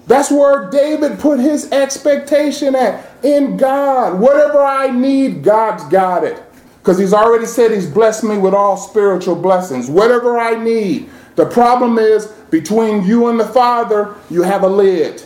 That's 0.08 0.32
where 0.32 0.70
David 0.70 1.20
put 1.20 1.40
his 1.40 1.72
expectation 1.72 2.76
at 2.76 3.06
in 3.24 3.58
God. 3.58 4.20
Whatever 4.20 4.64
I 4.64 4.90
need, 4.92 5.44
God's 5.44 5.84
got 5.86 6.24
it. 6.24 6.42
Because 6.84 6.98
he's 6.98 7.14
already 7.14 7.46
said 7.46 7.72
he's 7.72 7.90
blessed 7.90 8.26
me 8.26 8.38
with 8.38 8.54
all 8.54 8.76
spiritual 8.76 9.38
blessings. 9.38 9.90
Whatever 9.90 10.38
I 10.38 10.62
need. 10.62 11.10
The 11.38 11.46
problem 11.46 11.98
is 11.98 12.26
between 12.52 13.04
you 13.06 13.28
and 13.28 13.40
the 13.40 13.48
Father, 13.48 14.16
you 14.30 14.42
have 14.42 14.64
a 14.64 14.68
lid 14.68 15.24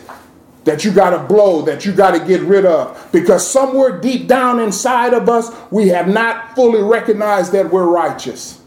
that 0.62 0.84
you 0.84 0.92
got 0.92 1.10
to 1.10 1.18
blow, 1.18 1.62
that 1.62 1.84
you 1.84 1.92
got 1.92 2.12
to 2.12 2.24
get 2.24 2.42
rid 2.42 2.64
of. 2.64 3.10
Because 3.10 3.44
somewhere 3.44 4.00
deep 4.00 4.28
down 4.28 4.60
inside 4.60 5.14
of 5.14 5.28
us, 5.28 5.50
we 5.72 5.88
have 5.88 6.06
not 6.06 6.54
fully 6.54 6.80
recognized 6.80 7.50
that 7.52 7.68
we're 7.72 7.86
righteous. 7.86 8.60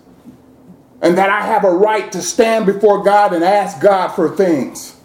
And 1.02 1.18
that 1.18 1.30
I 1.30 1.46
have 1.46 1.64
a 1.64 1.72
right 1.72 2.12
to 2.12 2.22
stand 2.22 2.66
before 2.66 3.04
God 3.04 3.34
and 3.34 3.42
ask 3.42 3.80
God 3.80 4.10
for 4.10 4.36
things. 4.36 4.98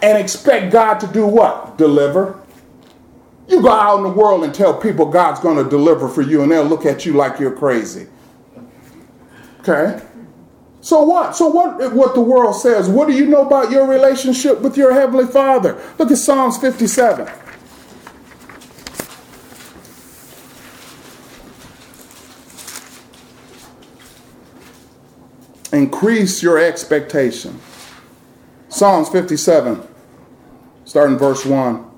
And 0.00 0.16
expect 0.16 0.72
God 0.72 1.00
to 1.00 1.06
do 1.06 1.26
what? 1.26 1.76
Deliver. 1.76 2.40
You 3.46 3.60
go 3.60 3.70
out 3.70 3.98
in 3.98 4.02
the 4.04 4.08
world 4.08 4.44
and 4.44 4.54
tell 4.54 4.74
people 4.74 5.06
God's 5.06 5.40
going 5.40 5.62
to 5.62 5.68
deliver 5.68 6.08
for 6.08 6.22
you, 6.22 6.42
and 6.42 6.50
they'll 6.50 6.64
look 6.64 6.86
at 6.86 7.04
you 7.04 7.12
like 7.12 7.38
you're 7.38 7.54
crazy. 7.54 8.06
Okay? 9.60 10.02
So 10.80 11.02
what? 11.02 11.34
So 11.34 11.48
what 11.48 11.94
what 11.94 12.14
the 12.14 12.20
world 12.20 12.56
says? 12.56 12.88
What 12.88 13.08
do 13.08 13.14
you 13.14 13.26
know 13.26 13.46
about 13.46 13.70
your 13.70 13.86
relationship 13.86 14.60
with 14.60 14.76
your 14.76 14.92
heavenly 14.92 15.26
Father? 15.26 15.80
Look 15.98 16.10
at 16.10 16.18
Psalms 16.18 16.58
57. 16.58 17.26
Increase 25.72 26.42
your 26.42 26.58
expectation. 26.58 27.58
Psalms 28.68 29.08
57, 29.08 29.82
starting 30.84 31.18
verse 31.18 31.44
1. 31.44 31.93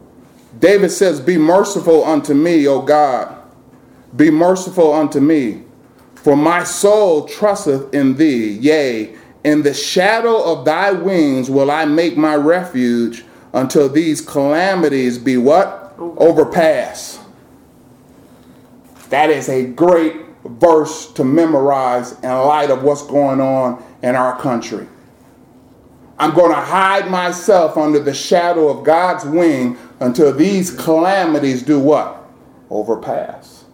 David 0.59 0.90
says, 0.90 1.21
Be 1.21 1.38
merciful 1.38 2.05
unto 2.05 2.35
me, 2.35 2.66
O 2.66 2.83
God. 2.83 3.37
Be 4.14 4.31
merciful 4.31 4.92
unto 4.92 5.21
me, 5.21 5.62
for 6.14 6.37
my 6.37 6.64
soul 6.64 7.27
trusteth 7.27 7.92
in 7.92 8.16
thee. 8.16 8.53
Yea, 8.53 9.16
in 9.45 9.62
the 9.62 9.75
shadow 9.75 10.42
of 10.42 10.64
thy 10.64 10.92
wings 10.92 11.51
will 11.51 11.71
I 11.71 11.85
make 11.85 12.16
my 12.16 12.35
refuge 12.35 13.25
until 13.53 13.88
these 13.88 14.21
calamities 14.21 15.19
be 15.19 15.37
what? 15.37 15.95
Overpass. 15.99 17.21
That 19.11 19.31
is 19.31 19.49
a 19.49 19.66
great 19.66 20.16
verse 20.45 21.12
to 21.12 21.25
memorize 21.25 22.12
in 22.21 22.31
light 22.31 22.71
of 22.71 22.83
what's 22.83 23.07
going 23.07 23.40
on 23.40 23.83
in 24.03 24.14
our 24.14 24.38
country. 24.40 24.87
I'm 26.18 26.35
going 26.35 26.50
to 26.50 26.61
hide 26.61 27.11
myself 27.11 27.76
under 27.76 27.98
the 27.98 28.14
shadow 28.14 28.68
of 28.68 28.85
God's 28.85 29.24
wing 29.24 29.76
until 30.00 30.33
these 30.33 30.70
calamities 30.70 31.62
do 31.62 31.79
what? 31.79 32.24
Overpass. 32.70 33.64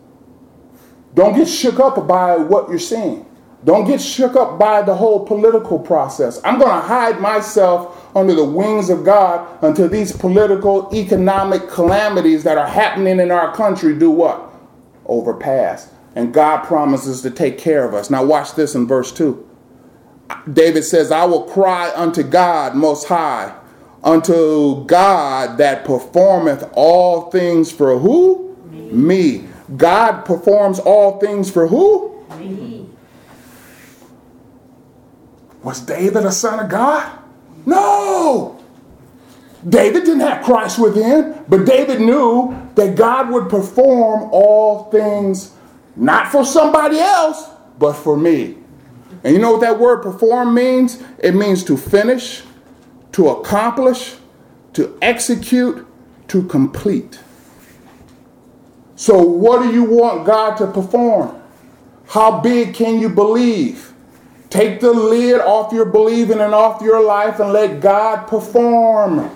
Don't 1.15 1.37
get 1.37 1.47
shook 1.47 1.79
up 1.79 2.07
by 2.09 2.37
what 2.37 2.69
you're 2.69 2.79
seeing. 2.79 3.27
Don't 3.65 3.87
get 3.87 4.01
shook 4.01 4.35
up 4.35 4.59
by 4.59 4.83
the 4.83 4.95
whole 4.95 5.25
political 5.25 5.79
process. 5.79 6.41
I'm 6.43 6.59
going 6.59 6.75
to 6.75 6.87
hide 6.87 7.21
myself 7.21 8.11
under 8.17 8.35
the 8.35 8.45
wings 8.45 8.91
of 8.91 9.05
God 9.05 9.63
until 9.63 9.89
these 9.89 10.11
political, 10.11 10.93
economic 10.93 11.69
calamities 11.69 12.43
that 12.43 12.59
are 12.59 12.67
happening 12.67 13.21
in 13.21 13.31
our 13.31 13.55
country 13.55 13.97
do 13.97 14.11
what? 14.11 14.53
Overpass. 15.07 15.93
And 16.17 16.35
God 16.35 16.65
promises 16.65 17.23
to 17.23 17.31
take 17.31 17.57
care 17.57 17.87
of 17.87 17.95
us. 17.95 18.11
Now, 18.11 18.25
watch 18.25 18.55
this 18.55 18.75
in 18.75 18.87
verse 18.87 19.13
2. 19.13 19.49
David 20.51 20.85
says, 20.85 21.13
I 21.13 21.25
will 21.25 21.45
cry 21.45 21.93
unto 21.95 22.23
God 22.23 22.75
most 22.75 23.07
high, 23.07 23.55
unto 24.03 24.85
God 24.87 25.59
that 25.59 25.85
performeth 25.85 26.69
all 26.75 27.31
things 27.31 27.71
for 27.71 27.99
who? 27.99 28.57
Me. 28.71 28.93
Me. 28.93 29.49
God 29.77 30.23
performs 30.23 30.79
all 30.79 31.19
things 31.19 31.51
for 31.51 31.67
who? 31.67 32.25
Me. 32.39 32.87
Was 35.63 35.81
David 35.81 36.25
a 36.25 36.33
son 36.33 36.59
of 36.59 36.69
God? 36.71 37.19
No. 37.67 38.59
David 39.69 40.05
didn't 40.05 40.21
have 40.21 40.45
Christ 40.45 40.79
within, 40.79 41.45
but 41.49 41.65
David 41.65 42.01
knew 42.01 42.57
that 42.75 42.97
God 42.97 43.31
would 43.31 43.49
perform 43.49 44.29
all 44.33 44.91
things 44.91 45.55
not 45.95 46.33
for 46.33 46.45
somebody 46.45 46.99
else, 46.99 47.49
but 47.79 47.93
for 47.93 48.17
me. 48.17 48.62
And 49.25 49.35
you 49.35 49.41
know 49.41 49.53
what 49.53 49.61
that 49.61 49.79
word 49.79 50.03
perform 50.03 50.55
means? 50.55 51.03
It 51.19 51.35
means 51.35 51.63
to 51.65 51.77
finish, 51.77 52.43
to 53.13 53.29
accomplish, 53.29 54.17
to 54.73 54.99
execute, 55.01 55.87
to 56.29 56.43
complete. 56.45 57.21
So, 58.97 59.23
what 59.23 59.63
do 59.63 59.73
you 59.73 59.85
want 59.85 60.27
God 60.27 60.57
to 60.57 60.67
perform? 60.67 61.41
How 62.09 62.41
big 62.41 62.75
can 62.75 63.01
you 63.01 63.09
believe? 63.09 63.93
Take 64.51 64.81
the 64.81 64.93
lid 64.93 65.41
off 65.41 65.73
your 65.73 65.87
believing 65.87 66.41
and 66.41 66.55
off 66.55 66.83
your 66.83 67.03
life 67.03 67.41
and 67.41 67.53
let 67.53 67.81
God 67.81 68.27
perform. 68.27 69.31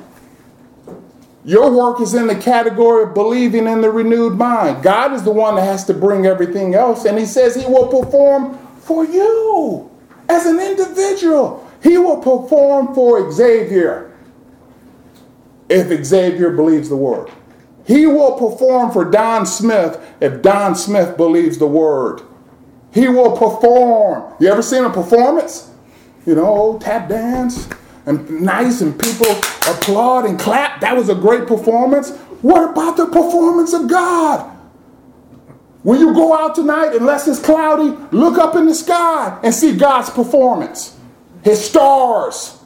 Your 1.45 1.71
work 1.71 2.01
is 2.01 2.13
in 2.13 2.27
the 2.27 2.35
category 2.35 3.05
of 3.05 3.15
believing 3.15 3.67
in 3.67 3.81
the 3.81 3.91
renewed 3.91 4.37
mind. 4.37 4.83
God 4.83 5.13
is 5.13 5.23
the 5.23 5.31
one 5.31 5.55
that 5.55 5.63
has 5.63 5.85
to 5.85 5.95
bring 5.95 6.27
everything 6.27 6.75
else, 6.75 7.05
and 7.05 7.17
He 7.19 7.25
says 7.25 7.55
He 7.55 7.65
will 7.65 7.87
perform 7.87 8.59
for 8.87 9.05
you 9.05 9.91
as 10.29 10.47
an 10.47 10.59
individual. 10.61 11.69
He 11.83 11.99
will 11.99 12.19
perform 12.19 12.95
for 12.95 13.31
Xavier 13.31 14.17
if 15.69 16.05
Xavier 16.05 16.51
believes 16.51 16.89
the 16.89 16.97
word. 16.97 17.31
He 17.87 18.07
will 18.07 18.33
perform 18.33 18.91
for 18.91 19.05
Don 19.05 19.47
Smith 19.47 20.01
if 20.21 20.43
Don 20.43 20.75
Smith 20.75 21.17
believes 21.17 21.59
the 21.59 21.67
word. 21.67 22.23
He 22.93 23.09
will 23.09 23.37
perform. 23.37 24.35
You 24.41 24.49
ever 24.49 24.63
seen 24.63 24.85
a 24.85 24.91
performance? 24.91 25.71
you 26.27 26.35
know, 26.35 26.79
tap 26.81 27.09
dance 27.09 27.69
and 28.05 28.43
nice 28.43 28.81
and 28.81 28.99
people 29.01 29.31
applaud 29.69 30.27
and 30.27 30.39
clap. 30.39 30.81
That 30.81 30.97
was 30.97 31.09
a 31.09 31.15
great 31.15 31.47
performance. 31.47 32.11
What 32.43 32.71
about 32.71 32.97
the 32.97 33.07
performance 33.07 33.73
of 33.73 33.89
God? 33.89 34.53
When 35.87 36.01
you 36.01 36.13
go 36.15 36.37
out 36.37 36.57
tonight, 36.57 36.97
unless 36.97 37.29
it's 37.29 37.39
cloudy, 37.39 37.97
look 38.11 38.39
up 38.39 38.57
in 38.57 38.67
the 38.67 38.75
sky 38.75 39.39
and 39.45 39.55
see 39.55 39.77
God's 39.77 40.11
performance, 40.11 40.99
His 41.45 41.65
stars. 41.65 42.59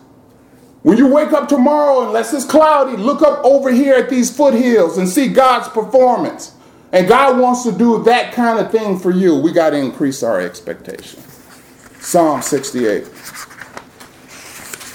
When 0.81 0.97
you 0.97 1.07
wake 1.07 1.35
up 1.35 1.47
tomorrow, 1.47 2.07
unless 2.07 2.33
it's 2.33 2.47
cloudy, 2.47 2.97
look 2.97 3.21
up 3.21 3.45
over 3.45 3.71
here 3.71 3.97
at 3.97 4.09
these 4.09 4.35
foothills 4.35 4.97
and 4.97 5.07
see 5.07 5.29
God's 5.29 5.69
performance. 5.69 6.55
And 6.93 7.07
God 7.07 7.39
wants 7.39 7.63
to 7.65 7.73
do 7.73 8.03
that 8.05 8.33
kind 8.33 8.59
of 8.59 8.73
thing 8.73 8.99
for 8.99 9.11
you. 9.11 9.37
We 9.37 9.53
got 9.53 9.71
to 9.71 9.77
increase 9.77 10.23
our 10.23 10.41
expectation. 10.41 11.23
Psalm 11.99 12.41
68. 12.41 13.05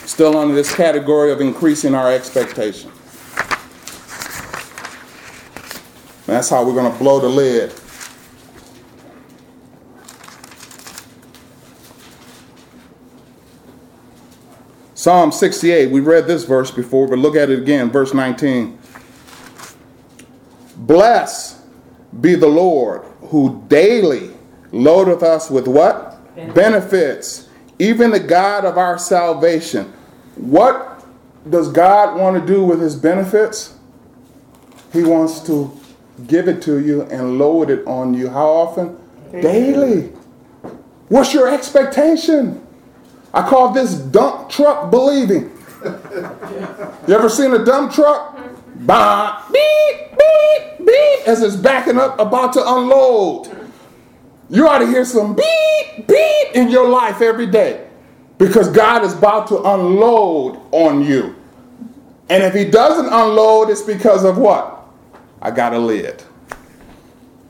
Still 0.09 0.35
under 0.35 0.55
this 0.55 0.73
category 0.73 1.31
of 1.31 1.41
increasing 1.41 1.93
our 1.93 2.11
expectation. 2.11 2.91
That's 6.25 6.49
how 6.49 6.65
we're 6.65 6.73
going 6.73 6.91
to 6.91 6.97
blow 6.97 7.19
the 7.19 7.29
lid. 7.29 7.71
Psalm 15.05 15.31
68, 15.31 15.91
we 15.91 15.99
read 15.99 16.25
this 16.25 16.45
verse 16.45 16.71
before, 16.71 17.07
but 17.07 17.19
look 17.19 17.35
at 17.35 17.51
it 17.51 17.59
again, 17.59 17.91
verse 17.91 18.11
19. 18.11 18.75
Bless 20.77 21.61
be 22.21 22.33
the 22.33 22.47
Lord, 22.47 23.03
who 23.27 23.63
daily 23.67 24.31
loadeth 24.71 25.21
us 25.21 25.51
with 25.51 25.67
what? 25.67 26.17
Benefits. 26.35 26.55
Benefits. 26.55 27.49
Even 27.77 28.09
the 28.09 28.19
God 28.19 28.65
of 28.65 28.79
our 28.79 28.97
salvation. 28.97 29.93
What 30.37 31.05
does 31.47 31.71
God 31.71 32.19
want 32.19 32.41
to 32.41 32.53
do 32.53 32.63
with 32.63 32.81
his 32.81 32.95
benefits? 32.95 33.77
He 34.91 35.03
wants 35.03 35.39
to 35.41 35.71
give 36.25 36.47
it 36.47 36.63
to 36.63 36.79
you 36.79 37.03
and 37.03 37.37
load 37.37 37.69
it 37.69 37.85
on 37.85 38.15
you. 38.15 38.27
How 38.27 38.47
often? 38.47 38.97
Daily. 39.31 40.11
What's 41.09 41.31
your 41.31 41.47
expectation? 41.47 42.64
I 43.35 43.47
call 43.47 43.73
this 43.73 43.95
dump 43.95 44.49
truck 44.49 44.89
believing. 44.89 45.51
you 45.83 47.13
ever 47.13 47.27
seen 47.27 47.53
a 47.53 47.65
dump 47.65 47.91
truck? 47.91 48.39
Bah, 48.77 49.45
beep, 49.51 50.09
beep, 50.11 50.77
beep, 50.79 51.27
as 51.27 51.43
it's 51.43 51.57
backing 51.57 51.97
up, 51.97 52.17
about 52.17 52.53
to 52.53 52.61
unload. 52.61 53.69
You 54.49 54.67
ought 54.69 54.79
to 54.79 54.87
hear 54.87 55.03
some 55.03 55.35
beep, 55.35 56.07
beep 56.07 56.47
in 56.55 56.69
your 56.69 56.87
life 56.87 57.21
every 57.21 57.47
day 57.47 57.89
because 58.37 58.69
God 58.69 59.03
is 59.03 59.13
about 59.13 59.47
to 59.47 59.61
unload 59.63 60.57
on 60.71 61.03
you. 61.03 61.35
And 62.29 62.41
if 62.41 62.53
He 62.53 62.63
doesn't 62.63 63.07
unload, 63.07 63.69
it's 63.69 63.81
because 63.81 64.23
of 64.23 64.37
what? 64.37 64.87
I 65.41 65.51
got 65.51 65.73
a 65.73 65.79
lid. 65.79 66.23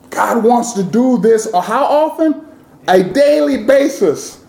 God 0.10 0.44
wants 0.44 0.74
to 0.74 0.84
do 0.84 1.20
this 1.20 1.48
how 1.54 1.86
often? 1.86 2.44
A 2.88 3.04
daily 3.04 3.64
basis. 3.66 4.45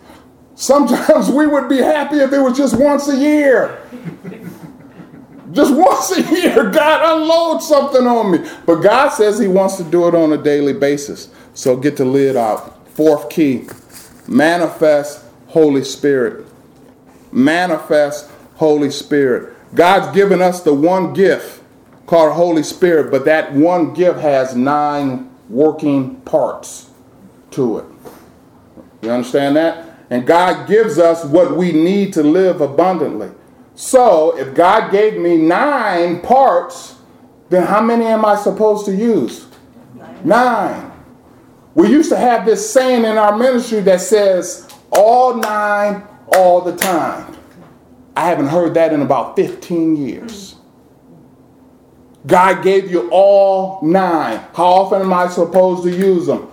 Sometimes 0.56 1.30
we 1.30 1.46
would 1.46 1.68
be 1.68 1.76
happy 1.76 2.16
if 2.16 2.32
it 2.32 2.40
was 2.40 2.56
just 2.56 2.76
once 2.76 3.08
a 3.08 3.16
year. 3.16 3.78
just 5.52 5.74
once 5.74 6.10
a 6.12 6.22
year, 6.34 6.70
God 6.70 7.18
unloads 7.18 7.68
something 7.68 8.06
on 8.06 8.32
me. 8.32 8.50
But 8.64 8.76
God 8.76 9.10
says 9.10 9.38
He 9.38 9.48
wants 9.48 9.76
to 9.76 9.84
do 9.84 10.08
it 10.08 10.14
on 10.14 10.32
a 10.32 10.42
daily 10.42 10.72
basis. 10.72 11.28
So 11.54 11.76
get 11.76 11.98
the 11.98 12.06
lid 12.06 12.36
out. 12.36 12.88
Fourth 12.88 13.28
key 13.28 13.68
manifest 14.26 15.24
Holy 15.48 15.84
Spirit. 15.84 16.46
Manifest 17.30 18.30
Holy 18.54 18.90
Spirit. 18.90 19.54
God's 19.74 20.14
given 20.14 20.40
us 20.40 20.62
the 20.62 20.74
one 20.74 21.12
gift 21.12 21.62
called 22.06 22.32
Holy 22.32 22.62
Spirit, 22.62 23.10
but 23.10 23.26
that 23.26 23.52
one 23.52 23.92
gift 23.92 24.20
has 24.20 24.56
nine 24.56 25.30
working 25.50 26.16
parts 26.22 26.88
to 27.50 27.78
it. 27.78 27.84
You 29.02 29.10
understand 29.10 29.56
that? 29.56 29.85
And 30.10 30.26
God 30.26 30.68
gives 30.68 30.98
us 30.98 31.24
what 31.24 31.56
we 31.56 31.72
need 31.72 32.12
to 32.14 32.22
live 32.22 32.60
abundantly. 32.60 33.30
So 33.74 34.36
if 34.38 34.54
God 34.54 34.90
gave 34.90 35.18
me 35.18 35.36
nine 35.36 36.20
parts, 36.20 36.96
then 37.48 37.66
how 37.66 37.80
many 37.80 38.06
am 38.06 38.24
I 38.24 38.36
supposed 38.36 38.86
to 38.86 38.94
use? 38.94 39.46
Nine. 40.24 40.92
We 41.74 41.88
used 41.88 42.08
to 42.10 42.16
have 42.16 42.46
this 42.46 42.72
saying 42.72 43.04
in 43.04 43.18
our 43.18 43.36
ministry 43.36 43.80
that 43.80 44.00
says, 44.00 44.68
all 44.90 45.34
nine, 45.34 46.02
all 46.28 46.60
the 46.60 46.74
time. 46.74 47.36
I 48.16 48.26
haven't 48.28 48.46
heard 48.46 48.74
that 48.74 48.92
in 48.94 49.02
about 49.02 49.36
15 49.36 49.96
years. 49.96 50.54
God 52.26 52.64
gave 52.64 52.90
you 52.90 53.08
all 53.10 53.80
nine. 53.82 54.38
How 54.54 54.64
often 54.64 55.02
am 55.02 55.12
I 55.12 55.28
supposed 55.28 55.84
to 55.84 55.90
use 55.90 56.26
them? 56.26 56.50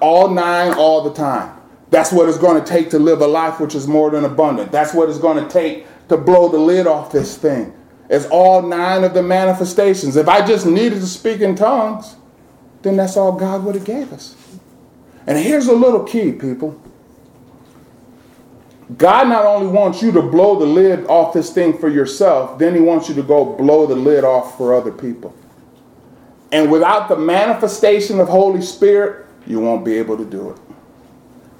All 0.00 0.28
nine, 0.28 0.72
all 0.72 1.02
the 1.02 1.12
time. 1.12 1.61
That's 1.92 2.10
what 2.10 2.26
it's 2.26 2.38
going 2.38 2.58
to 2.58 2.66
take 2.66 2.88
to 2.90 2.98
live 2.98 3.20
a 3.20 3.26
life 3.26 3.60
which 3.60 3.74
is 3.74 3.86
more 3.86 4.10
than 4.10 4.24
abundant. 4.24 4.72
That's 4.72 4.94
what 4.94 5.10
it's 5.10 5.18
going 5.18 5.44
to 5.44 5.50
take 5.50 5.86
to 6.08 6.16
blow 6.16 6.48
the 6.48 6.58
lid 6.58 6.86
off 6.86 7.12
this 7.12 7.36
thing. 7.36 7.74
It's 8.08 8.24
all 8.26 8.62
nine 8.62 9.04
of 9.04 9.12
the 9.12 9.22
manifestations. 9.22 10.16
If 10.16 10.26
I 10.26 10.44
just 10.44 10.64
needed 10.64 11.00
to 11.00 11.06
speak 11.06 11.42
in 11.42 11.54
tongues, 11.54 12.16
then 12.80 12.96
that's 12.96 13.18
all 13.18 13.32
God 13.32 13.62
would 13.64 13.74
have 13.74 13.84
gave 13.84 14.10
us. 14.10 14.34
And 15.26 15.36
here's 15.36 15.66
a 15.66 15.74
little 15.74 16.02
key, 16.02 16.32
people. 16.32 16.80
God 18.96 19.28
not 19.28 19.44
only 19.44 19.66
wants 19.66 20.00
you 20.00 20.12
to 20.12 20.22
blow 20.22 20.58
the 20.58 20.64
lid 20.64 21.04
off 21.08 21.34
this 21.34 21.52
thing 21.52 21.76
for 21.76 21.90
yourself, 21.90 22.58
then 22.58 22.74
he 22.74 22.80
wants 22.80 23.10
you 23.10 23.14
to 23.16 23.22
go 23.22 23.44
blow 23.44 23.84
the 23.84 23.94
lid 23.94 24.24
off 24.24 24.56
for 24.56 24.72
other 24.72 24.92
people. 24.92 25.34
And 26.52 26.70
without 26.70 27.10
the 27.10 27.16
manifestation 27.16 28.18
of 28.18 28.28
Holy 28.28 28.62
Spirit, 28.62 29.26
you 29.46 29.60
won't 29.60 29.84
be 29.84 29.92
able 29.98 30.16
to 30.16 30.24
do 30.24 30.48
it. 30.52 30.71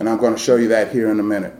And 0.02 0.08
I'm 0.08 0.18
going 0.18 0.34
to 0.34 0.38
show 0.38 0.56
you 0.56 0.66
that 0.66 0.90
here 0.90 1.12
in 1.12 1.20
a 1.20 1.22
minute. 1.22 1.54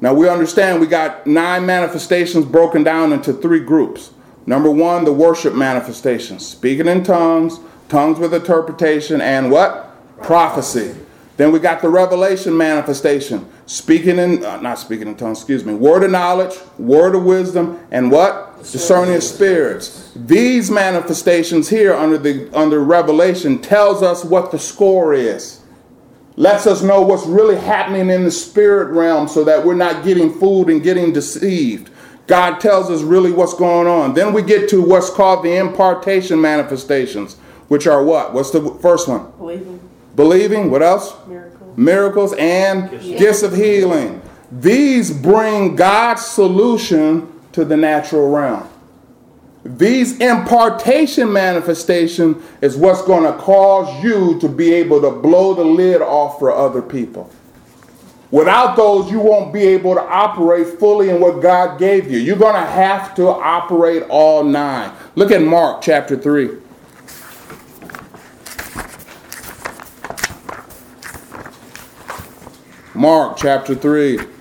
Now 0.00 0.14
we 0.14 0.26
understand 0.26 0.80
we 0.80 0.86
got 0.86 1.26
nine 1.26 1.66
manifestations 1.66 2.46
broken 2.46 2.82
down 2.82 3.12
into 3.12 3.34
three 3.34 3.60
groups. 3.60 4.10
Number 4.46 4.70
one, 4.70 5.04
the 5.04 5.12
worship 5.12 5.54
manifestations, 5.54 6.46
speaking 6.46 6.88
in 6.88 7.04
tongues, 7.04 7.60
tongues 7.90 8.18
with 8.18 8.32
interpretation, 8.32 9.20
and 9.20 9.50
what? 9.50 9.94
Prophecy. 10.22 10.94
Then 11.36 11.52
we 11.52 11.58
got 11.58 11.82
the 11.82 11.90
revelation 11.90 12.56
manifestation, 12.56 13.46
speaking 13.66 14.18
in, 14.18 14.42
uh, 14.42 14.62
not 14.62 14.78
speaking 14.78 15.06
in 15.06 15.14
tongues, 15.14 15.40
excuse 15.40 15.62
me, 15.62 15.74
word 15.74 16.04
of 16.04 16.10
knowledge, 16.10 16.56
word 16.78 17.14
of 17.14 17.24
wisdom, 17.24 17.78
and 17.90 18.10
what? 18.10 18.62
Discerning 18.62 19.20
spirits. 19.20 20.10
These 20.16 20.70
manifestations 20.70 21.68
here 21.68 21.92
under 21.92 22.16
the 22.16 22.48
under 22.56 22.80
revelation 22.80 23.60
tells 23.60 24.02
us 24.02 24.24
what 24.24 24.52
the 24.52 24.58
score 24.58 25.12
is 25.12 25.60
lets 26.36 26.66
us 26.66 26.82
know 26.82 27.00
what's 27.00 27.26
really 27.26 27.56
happening 27.56 28.10
in 28.10 28.24
the 28.24 28.30
spirit 28.30 28.92
realm 28.92 29.28
so 29.28 29.44
that 29.44 29.64
we're 29.64 29.74
not 29.74 30.04
getting 30.04 30.32
fooled 30.32 30.68
and 30.68 30.82
getting 30.82 31.12
deceived. 31.12 31.90
God 32.26 32.58
tells 32.58 32.90
us 32.90 33.02
really 33.02 33.32
what's 33.32 33.54
going 33.54 33.86
on. 33.86 34.14
Then 34.14 34.32
we 34.32 34.42
get 34.42 34.68
to 34.70 34.82
what's 34.82 35.10
called 35.10 35.44
the 35.44 35.56
impartation 35.56 36.40
manifestations, 36.40 37.36
which 37.68 37.86
are 37.86 38.02
what? 38.02 38.32
What's 38.32 38.50
the 38.50 38.70
first 38.80 39.08
one? 39.08 39.30
Believing. 39.38 39.80
Believing. 40.16 40.70
What 40.70 40.82
else? 40.82 41.14
Miracles. 41.26 41.78
Miracles 41.78 42.34
and 42.38 42.90
gifts, 42.90 43.06
gifts 43.06 43.42
of 43.42 43.54
healing. 43.54 44.22
These 44.50 45.10
bring 45.12 45.76
God's 45.76 46.24
solution 46.24 47.40
to 47.52 47.64
the 47.64 47.76
natural 47.76 48.30
realm. 48.30 48.68
These 49.64 50.18
impartation 50.20 51.32
manifestation 51.32 52.42
is 52.60 52.76
what's 52.76 53.00
going 53.02 53.24
to 53.24 53.38
cause 53.38 54.04
you 54.04 54.38
to 54.40 54.48
be 54.48 54.74
able 54.74 55.00
to 55.00 55.10
blow 55.10 55.54
the 55.54 55.64
lid 55.64 56.02
off 56.02 56.38
for 56.38 56.52
other 56.52 56.82
people. 56.82 57.30
Without 58.30 58.76
those, 58.76 59.10
you 59.10 59.20
won't 59.20 59.54
be 59.54 59.62
able 59.62 59.94
to 59.94 60.02
operate 60.02 60.78
fully 60.78 61.08
in 61.08 61.18
what 61.18 61.40
God 61.40 61.78
gave 61.78 62.10
you. 62.10 62.18
You're 62.18 62.36
going 62.36 62.54
to 62.54 62.70
have 62.70 63.14
to 63.14 63.28
operate 63.28 64.02
all 64.10 64.44
nine. 64.44 64.92
Look 65.14 65.30
at 65.30 65.40
Mark 65.40 65.80
chapter 65.80 66.16
3. 66.16 66.50
Mark 72.92 73.38
chapter 73.38 73.74
3. 73.74 74.33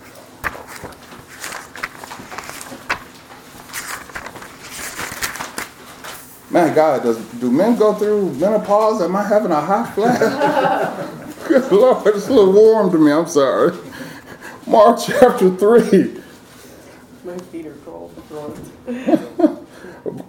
Man, 6.54 6.76
God, 6.76 7.02
does 7.02 7.18
do 7.40 7.50
men 7.50 7.76
go 7.78 7.96
through 7.96 8.32
menopause? 8.36 9.02
Am 9.02 9.16
I 9.16 9.24
having 9.24 9.52
a 9.52 9.60
hot 9.60 9.96
flash? 9.96 10.20
Good 11.48 11.72
Lord, 11.72 12.06
it's 12.16 12.28
a 12.28 12.34
little 12.34 12.54
warm 12.54 12.92
to 12.92 13.00
me. 13.00 13.12
I'm 13.12 13.26
sorry. 13.28 13.76
Mark 14.68 15.00
chapter 15.04 15.50
3. 15.50 16.22
My 17.26 17.38
feet 17.40 17.66
are 17.66 17.74
cold. 17.84 18.14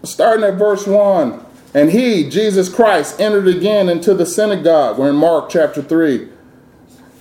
Starting 0.02 0.44
at 0.44 0.54
verse 0.54 0.87
1. 0.87 1.44
And 1.74 1.90
he, 1.90 2.30
Jesus 2.30 2.74
Christ, 2.74 3.20
entered 3.20 3.46
again 3.46 3.90
into 3.90 4.14
the 4.14 4.24
synagogue. 4.24 4.98
We're 4.98 5.10
in 5.10 5.16
Mark 5.16 5.50
chapter 5.50 5.82
3. 5.82 6.30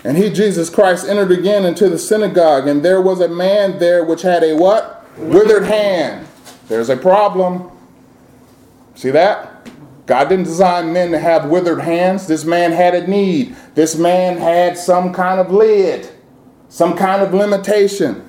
And 0.06 0.16
he, 0.16 0.30
Jesus 0.30 0.70
Christ, 0.70 1.10
entered 1.10 1.32
again 1.32 1.66
into 1.66 1.90
the 1.90 2.00
synagogue, 2.00 2.70
and 2.70 2.86
there 2.86 3.02
was 3.02 3.20
a 3.20 3.28
man 3.28 3.80
there 3.80 4.06
which 4.06 4.22
had 4.22 4.44
a 4.44 4.56
what? 4.56 5.06
Withered 5.18 5.66
hand. 5.66 6.26
There's 6.70 6.90
a 6.90 6.96
problem. 6.96 7.73
See 8.96 9.12
that? 9.12 9.70
God 10.06 10.30
didn't 10.30 10.46
design 10.46 10.92
men 10.92 11.12
to 11.12 11.20
have 11.20 11.50
withered 11.50 11.80
hands. 11.80 12.28
This 12.28 12.44
man 12.44 12.72
had 12.72 12.94
a 12.94 13.08
need. 13.08 13.56
This 13.74 13.98
man 13.98 14.38
had 14.38 14.78
some 14.78 15.14
kind 15.14 15.40
of 15.40 15.52
lid, 15.52 16.10
some 16.70 16.96
kind 16.98 17.22
of 17.22 17.34
limitation. 17.34 18.28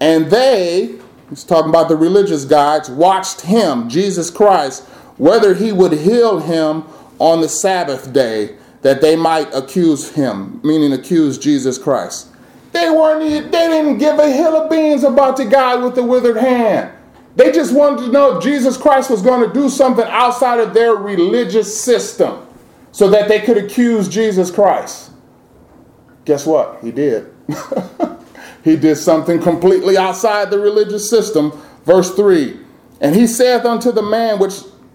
And 0.00 0.26
they, 0.26 0.96
he's 1.30 1.44
talking 1.44 1.70
about 1.70 1.88
the 1.88 1.96
religious 1.96 2.44
guides, 2.44 2.90
watched 2.90 3.40
him, 3.40 3.88
Jesus 3.88 4.30
Christ, 4.30 4.84
whether 5.16 5.54
he 5.54 5.72
would 5.72 5.92
heal 5.92 6.38
him 6.38 6.84
on 7.18 7.40
the 7.40 7.48
Sabbath 7.48 8.12
day 8.12 8.56
that 8.82 9.00
they 9.00 9.16
might 9.16 9.52
accuse 9.54 10.10
him, 10.10 10.60
meaning 10.62 10.92
accuse 10.92 11.38
Jesus 11.38 11.78
Christ. 11.78 12.28
They 12.72 12.90
weren't 12.90 13.50
they 13.50 13.68
didn't 13.68 13.96
give 13.96 14.18
a 14.18 14.30
hill 14.30 14.54
of 14.54 14.70
beans 14.70 15.02
about 15.02 15.38
the 15.38 15.46
guy 15.46 15.76
with 15.76 15.94
the 15.94 16.02
withered 16.02 16.36
hand. 16.36 16.95
They 17.36 17.52
just 17.52 17.74
wanted 17.74 18.06
to 18.06 18.12
know 18.12 18.38
if 18.38 18.42
Jesus 18.42 18.78
Christ 18.78 19.10
was 19.10 19.20
going 19.20 19.46
to 19.46 19.54
do 19.54 19.68
something 19.68 20.06
outside 20.08 20.58
of 20.58 20.72
their 20.72 20.94
religious 20.94 21.78
system 21.78 22.46
so 22.92 23.10
that 23.10 23.28
they 23.28 23.40
could 23.40 23.58
accuse 23.58 24.08
Jesus 24.08 24.50
Christ. 24.50 25.10
Guess 26.24 26.46
what? 26.46 26.78
He 26.82 26.90
did. 26.90 27.30
he 28.64 28.74
did 28.74 28.96
something 28.96 29.40
completely 29.40 29.98
outside 29.98 30.50
the 30.50 30.58
religious 30.58 31.08
system. 31.08 31.52
Verse 31.84 32.14
3 32.14 32.58
And 33.02 33.14
he 33.14 33.26
saith 33.26 33.66
unto 33.66 33.92
the 33.92 34.02
man 34.02 34.38
which, 34.38 34.54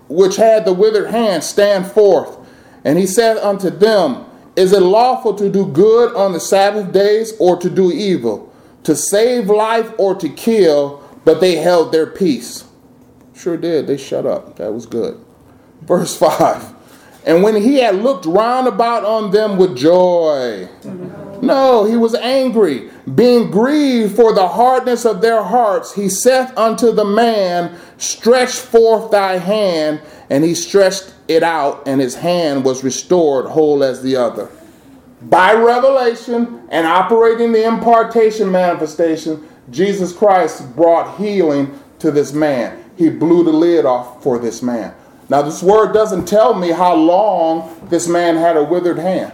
which 0.10 0.36
had 0.36 0.66
the 0.66 0.74
withered 0.74 1.12
hand, 1.12 1.44
Stand 1.44 1.86
forth. 1.86 2.38
And 2.84 2.98
he 2.98 3.06
said 3.06 3.38
unto 3.38 3.70
them, 3.70 4.26
Is 4.56 4.74
it 4.74 4.82
lawful 4.82 5.36
to 5.36 5.48
do 5.48 5.68
good 5.68 6.16
on 6.16 6.34
the 6.34 6.40
Sabbath 6.40 6.92
days 6.92 7.34
or 7.40 7.56
to 7.58 7.70
do 7.70 7.92
evil, 7.92 8.52
to 8.84 8.96
save 8.96 9.46
life 9.46 9.94
or 10.00 10.16
to 10.16 10.28
kill? 10.28 11.01
But 11.24 11.40
they 11.40 11.56
held 11.56 11.92
their 11.92 12.08
peace. 12.08 12.66
Sure 13.36 13.58
did. 13.58 13.88
They 13.88 13.98
shut 13.98 14.26
up. 14.26 14.58
That 14.58 14.74
was 14.74 14.86
good. 14.86 15.20
Verse 15.82 16.16
5 16.20 16.74
And 17.26 17.44
when 17.44 17.56
he 17.56 17.78
had 17.78 17.96
looked 17.96 18.26
round 18.26 18.68
about 18.68 19.04
on 19.04 19.32
them 19.32 19.58
with 19.58 19.76
joy, 19.78 20.68
no, 21.42 21.86
he 21.86 21.98
was 21.98 22.14
angry, 22.16 22.90
being 23.16 23.50
grieved 23.50 24.16
for 24.16 24.32
the 24.34 24.48
hardness 24.48 25.06
of 25.06 25.22
their 25.22 25.42
hearts, 25.44 25.96
he 25.96 26.08
saith 26.08 26.56
unto 26.56 26.92
the 26.92 27.06
man, 27.06 27.76
Stretch 27.98 28.52
forth 28.52 29.12
thy 29.12 29.38
hand. 29.38 30.02
And 30.30 30.44
he 30.44 30.56
stretched 30.56 31.14
it 31.28 31.44
out, 31.44 31.84
and 31.88 32.00
his 32.00 32.16
hand 32.16 32.64
was 32.64 32.84
restored 32.84 33.48
whole 33.48 33.84
as 33.84 34.02
the 34.02 34.16
other. 34.16 34.50
By 35.24 35.54
revelation 35.54 36.68
and 36.70 36.88
operating 36.88 37.52
the 37.52 37.66
impartation 37.66 38.52
manifestation, 38.52 39.46
Jesus 39.70 40.14
Christ 40.14 40.76
brought 40.76 41.18
healing 41.18 41.80
to 42.00 42.12
this 42.12 42.34
man. 42.34 42.84
He 42.98 43.10
blew 43.10 43.44
the 43.44 43.54
lid 43.54 43.86
off 43.86 44.22
for 44.24 44.40
this 44.40 44.62
man. 44.62 44.94
Now, 45.30 45.42
this 45.42 45.64
word 45.64 45.94
doesn't 45.94 46.26
tell 46.28 46.54
me 46.54 46.72
how 46.72 46.94
long 46.94 47.88
this 47.90 48.08
man 48.08 48.36
had 48.36 48.58
a 48.58 48.64
withered 48.64 48.98
hand. 48.98 49.34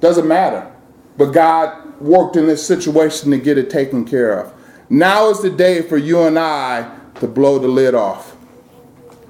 Doesn't 0.00 0.28
matter. 0.28 0.70
But 1.16 1.32
God 1.32 2.00
worked 2.00 2.36
in 2.36 2.46
this 2.46 2.64
situation 2.64 3.30
to 3.30 3.38
get 3.38 3.58
it 3.58 3.70
taken 3.70 4.04
care 4.04 4.38
of. 4.38 4.52
Now 4.88 5.30
is 5.30 5.40
the 5.40 5.50
day 5.50 5.82
for 5.82 5.96
you 5.96 6.22
and 6.22 6.38
I 6.38 6.98
to 7.16 7.26
blow 7.26 7.58
the 7.58 7.68
lid 7.68 7.94
off. 7.94 8.36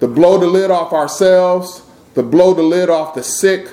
To 0.00 0.08
blow 0.08 0.38
the 0.38 0.46
lid 0.46 0.70
off 0.70 0.92
ourselves, 0.92 1.82
to 2.14 2.22
blow 2.22 2.52
the 2.52 2.62
lid 2.62 2.90
off 2.90 3.14
the 3.14 3.22
sick, 3.22 3.68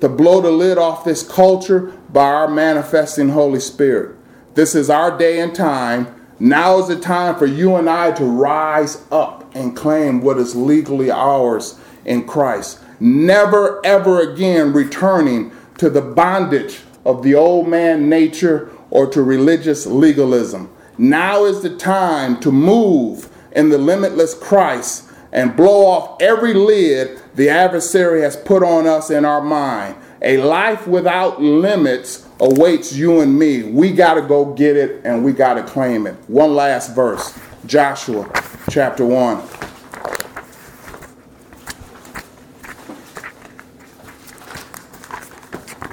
to 0.00 0.08
blow 0.08 0.40
the 0.40 0.50
lid 0.50 0.78
off 0.78 1.04
this 1.04 1.22
culture 1.22 1.92
by 2.10 2.24
our 2.24 2.48
manifesting 2.48 3.28
Holy 3.28 3.60
Spirit. 3.60 4.15
This 4.56 4.74
is 4.74 4.88
our 4.88 5.16
day 5.18 5.38
and 5.40 5.54
time. 5.54 6.06
Now 6.40 6.78
is 6.78 6.88
the 6.88 6.98
time 6.98 7.36
for 7.36 7.44
you 7.44 7.76
and 7.76 7.90
I 7.90 8.12
to 8.12 8.24
rise 8.24 9.04
up 9.12 9.54
and 9.54 9.76
claim 9.76 10.22
what 10.22 10.38
is 10.38 10.56
legally 10.56 11.10
ours 11.10 11.78
in 12.06 12.26
Christ. 12.26 12.80
Never, 12.98 13.84
ever 13.84 14.32
again 14.32 14.72
returning 14.72 15.52
to 15.76 15.90
the 15.90 16.00
bondage 16.00 16.80
of 17.04 17.22
the 17.22 17.34
old 17.34 17.68
man 17.68 18.08
nature 18.08 18.70
or 18.88 19.06
to 19.08 19.22
religious 19.22 19.84
legalism. 19.84 20.74
Now 20.96 21.44
is 21.44 21.60
the 21.60 21.76
time 21.76 22.40
to 22.40 22.50
move 22.50 23.28
in 23.52 23.68
the 23.68 23.76
limitless 23.76 24.32
Christ 24.32 25.05
and 25.36 25.54
blow 25.54 25.84
off 25.84 26.16
every 26.20 26.54
lid 26.54 27.20
the 27.34 27.50
adversary 27.50 28.22
has 28.22 28.36
put 28.36 28.62
on 28.62 28.86
us 28.86 29.10
in 29.10 29.26
our 29.26 29.42
mind. 29.42 29.94
A 30.22 30.38
life 30.38 30.86
without 30.86 31.42
limits 31.42 32.26
awaits 32.40 32.94
you 32.94 33.20
and 33.20 33.38
me. 33.38 33.62
We 33.62 33.92
got 33.92 34.14
to 34.14 34.22
go 34.22 34.54
get 34.54 34.76
it 34.76 35.02
and 35.04 35.22
we 35.22 35.32
got 35.32 35.54
to 35.54 35.62
claim 35.62 36.06
it. 36.06 36.14
One 36.26 36.54
last 36.54 36.94
verse 36.94 37.38
Joshua 37.66 38.30
chapter 38.70 39.04
1. 39.04 39.42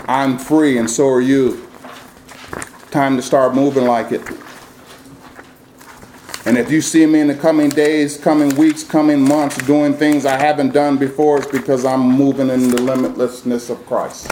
I'm 0.08 0.38
free 0.38 0.78
and 0.78 0.90
so 0.90 1.10
are 1.10 1.22
you. 1.22 1.68
Time 2.92 3.18
to 3.18 3.22
start 3.22 3.56
moving 3.56 3.86
like 3.86 4.14
it. 4.14 4.22
And 6.46 6.58
if 6.58 6.70
you 6.70 6.82
see 6.82 7.06
me 7.06 7.22
in 7.22 7.28
the 7.28 7.36
coming 7.36 7.70
days, 7.70 8.18
coming 8.18 8.54
weeks, 8.58 8.84
coming 8.84 9.22
months 9.22 9.58
doing 9.66 9.94
things 9.94 10.26
I 10.26 10.38
haven't 10.38 10.74
done 10.74 10.98
before, 10.98 11.38
it's 11.38 11.48
because 11.48 11.86
I'm 11.86 12.02
moving 12.02 12.50
in 12.50 12.70
the 12.70 12.78
limitlessness 12.78 13.70
of 13.70 13.86
Christ. 13.86 14.30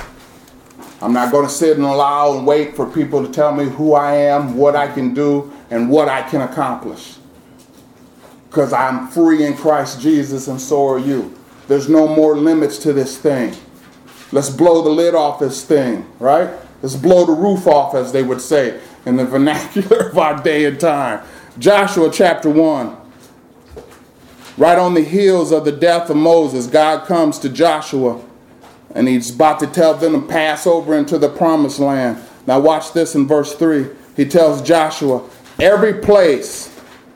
I'm 1.02 1.14
not 1.14 1.32
going 1.32 1.48
to 1.48 1.52
sit 1.52 1.78
and 1.78 1.86
allow 1.86 2.38
and 2.38 2.46
wait 2.46 2.76
for 2.76 2.86
people 2.86 3.26
to 3.26 3.32
tell 3.32 3.56
me 3.56 3.66
who 3.66 3.94
I 3.94 4.16
am, 4.16 4.58
what 4.58 4.76
I 4.76 4.92
can 4.92 5.14
do, 5.14 5.52
and 5.70 5.90
what 5.90 6.10
I 6.10 6.22
can 6.22 6.42
accomplish. 6.42 7.16
Because 8.50 8.74
I'm 8.74 9.08
free 9.08 9.46
in 9.46 9.56
Christ 9.56 10.02
Jesus, 10.02 10.50
and 10.50 10.60
so 10.60 10.86
are 10.90 11.00
you. 11.00 11.34
There's 11.70 11.88
no 11.88 12.14
more 12.14 12.38
limits 12.38 12.78
to 12.80 12.92
this 12.92 13.18
thing. 13.18 13.56
Let's 14.34 14.50
blow 14.50 14.82
the 14.82 14.90
lid 14.90 15.16
off 15.16 15.40
this 15.40 15.64
thing, 15.64 16.06
right? 16.20 16.50
Let's 16.82 16.96
blow 16.96 17.26
the 17.26 17.32
roof 17.32 17.68
off, 17.68 17.96
as 17.96 18.12
they 18.12 18.24
would 18.24 18.42
say 18.42 18.82
in 19.06 19.16
the 19.16 19.26
vernacular 19.26 20.10
of 20.10 20.18
our 20.18 20.42
day 20.44 20.66
and 20.66 20.80
time. 20.80 21.26
Joshua 21.60 22.10
chapter 22.12 22.50
1. 22.50 22.98
Right 24.58 24.80
on 24.80 24.94
the 24.94 25.04
heels 25.04 25.52
of 25.52 25.66
the 25.66 25.72
death 25.72 26.10
of 26.10 26.18
Moses, 26.18 26.68
God 26.68 27.06
comes 27.08 27.40
to 27.40 27.50
Joshua 27.50 28.22
and 28.96 29.08
he's 29.08 29.34
about 29.34 29.60
to 29.60 29.68
tell 29.68 29.94
them 29.94 30.14
to 30.14 30.28
pass 30.28 30.68
over 30.68 30.96
into 30.96 31.18
the 31.18 31.30
promised 31.30 31.80
land. 31.80 32.22
Now, 32.48 32.60
watch 32.60 32.94
this 32.94 33.16
in 33.16 33.28
verse 33.28 33.54
3. 33.56 33.88
He 34.16 34.26
tells 34.26 34.62
Joshua, 34.62 35.28
Every 35.60 35.94
place 35.94 36.68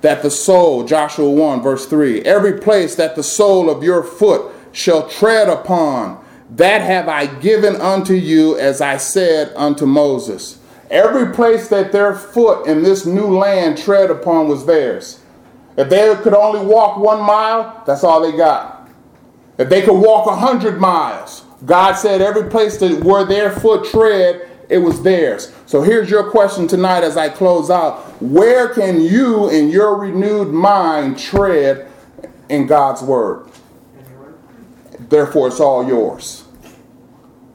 that 0.01 0.21
the 0.21 0.31
sole, 0.31 0.83
Joshua 0.85 1.29
1, 1.29 1.61
verse 1.61 1.85
3, 1.87 2.21
every 2.21 2.59
place 2.59 2.95
that 2.95 3.15
the 3.15 3.23
sole 3.23 3.69
of 3.69 3.83
your 3.83 4.03
foot 4.03 4.53
shall 4.71 5.09
tread 5.09 5.49
upon, 5.49 6.23
that 6.51 6.81
have 6.81 7.09
I 7.09 7.25
given 7.25 7.75
unto 7.77 8.13
you, 8.13 8.57
as 8.57 8.81
I 8.81 8.97
said 8.97 9.51
unto 9.55 9.85
Moses. 9.85 10.59
Every 10.89 11.33
place 11.33 11.67
that 11.69 11.91
their 11.91 12.13
foot 12.13 12.67
in 12.67 12.83
this 12.83 13.05
new 13.05 13.37
land 13.37 13.77
tread 13.77 14.11
upon 14.11 14.47
was 14.47 14.65
theirs. 14.65 15.21
If 15.77 15.89
they 15.89 16.15
could 16.21 16.33
only 16.33 16.65
walk 16.65 16.97
one 16.97 17.21
mile, 17.21 17.83
that's 17.85 18.03
all 18.03 18.21
they 18.21 18.35
got. 18.37 18.89
If 19.57 19.69
they 19.69 19.81
could 19.81 19.99
walk 19.99 20.27
a 20.27 20.35
hundred 20.35 20.79
miles, 20.79 21.43
God 21.65 21.93
said 21.93 22.21
every 22.21 22.49
place 22.49 22.77
that 22.77 23.03
where 23.03 23.25
their 23.25 23.51
foot 23.51 23.85
tread, 23.89 24.49
it 24.69 24.77
was 24.77 25.01
theirs. 25.01 25.53
So 25.65 25.81
here's 25.81 26.09
your 26.09 26.29
question 26.29 26.67
tonight 26.67 27.03
as 27.03 27.17
I 27.17 27.29
close 27.29 27.69
out. 27.69 28.21
Where 28.21 28.73
can 28.73 29.01
you 29.01 29.49
in 29.49 29.69
your 29.69 29.97
renewed 29.97 30.53
mind 30.53 31.17
tread 31.17 31.89
in 32.49 32.67
God's 32.67 33.01
word? 33.01 33.49
Therefore, 35.09 35.47
it's 35.47 35.59
all 35.59 35.87
yours. 35.87 36.44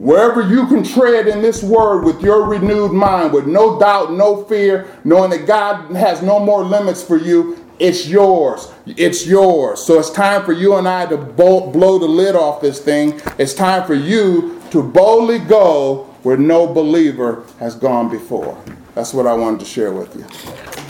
Wherever 0.01 0.41
you 0.41 0.65
can 0.65 0.83
tread 0.83 1.27
in 1.27 1.43
this 1.43 1.61
word 1.61 2.03
with 2.03 2.23
your 2.23 2.47
renewed 2.47 2.91
mind, 2.91 3.31
with 3.31 3.45
no 3.45 3.79
doubt, 3.79 4.11
no 4.11 4.43
fear, 4.45 4.87
knowing 5.03 5.29
that 5.29 5.45
God 5.45 5.95
has 5.95 6.23
no 6.23 6.39
more 6.39 6.63
limits 6.63 7.03
for 7.03 7.17
you, 7.17 7.63
it's 7.77 8.07
yours. 8.07 8.71
It's 8.87 9.27
yours. 9.27 9.85
So 9.85 9.99
it's 9.99 10.09
time 10.09 10.43
for 10.43 10.53
you 10.53 10.75
and 10.77 10.87
I 10.87 11.05
to 11.05 11.17
blow 11.17 11.99
the 11.99 12.07
lid 12.07 12.35
off 12.35 12.61
this 12.61 12.79
thing. 12.79 13.21
It's 13.37 13.53
time 13.53 13.85
for 13.85 13.93
you 13.93 14.59
to 14.71 14.81
boldly 14.81 15.37
go 15.37 16.05
where 16.23 16.35
no 16.35 16.65
believer 16.65 17.43
has 17.59 17.75
gone 17.75 18.09
before. 18.09 18.59
That's 18.95 19.13
what 19.13 19.27
I 19.27 19.33
wanted 19.33 19.59
to 19.59 19.67
share 19.67 19.91
with 19.91 20.15
you. 20.15 20.80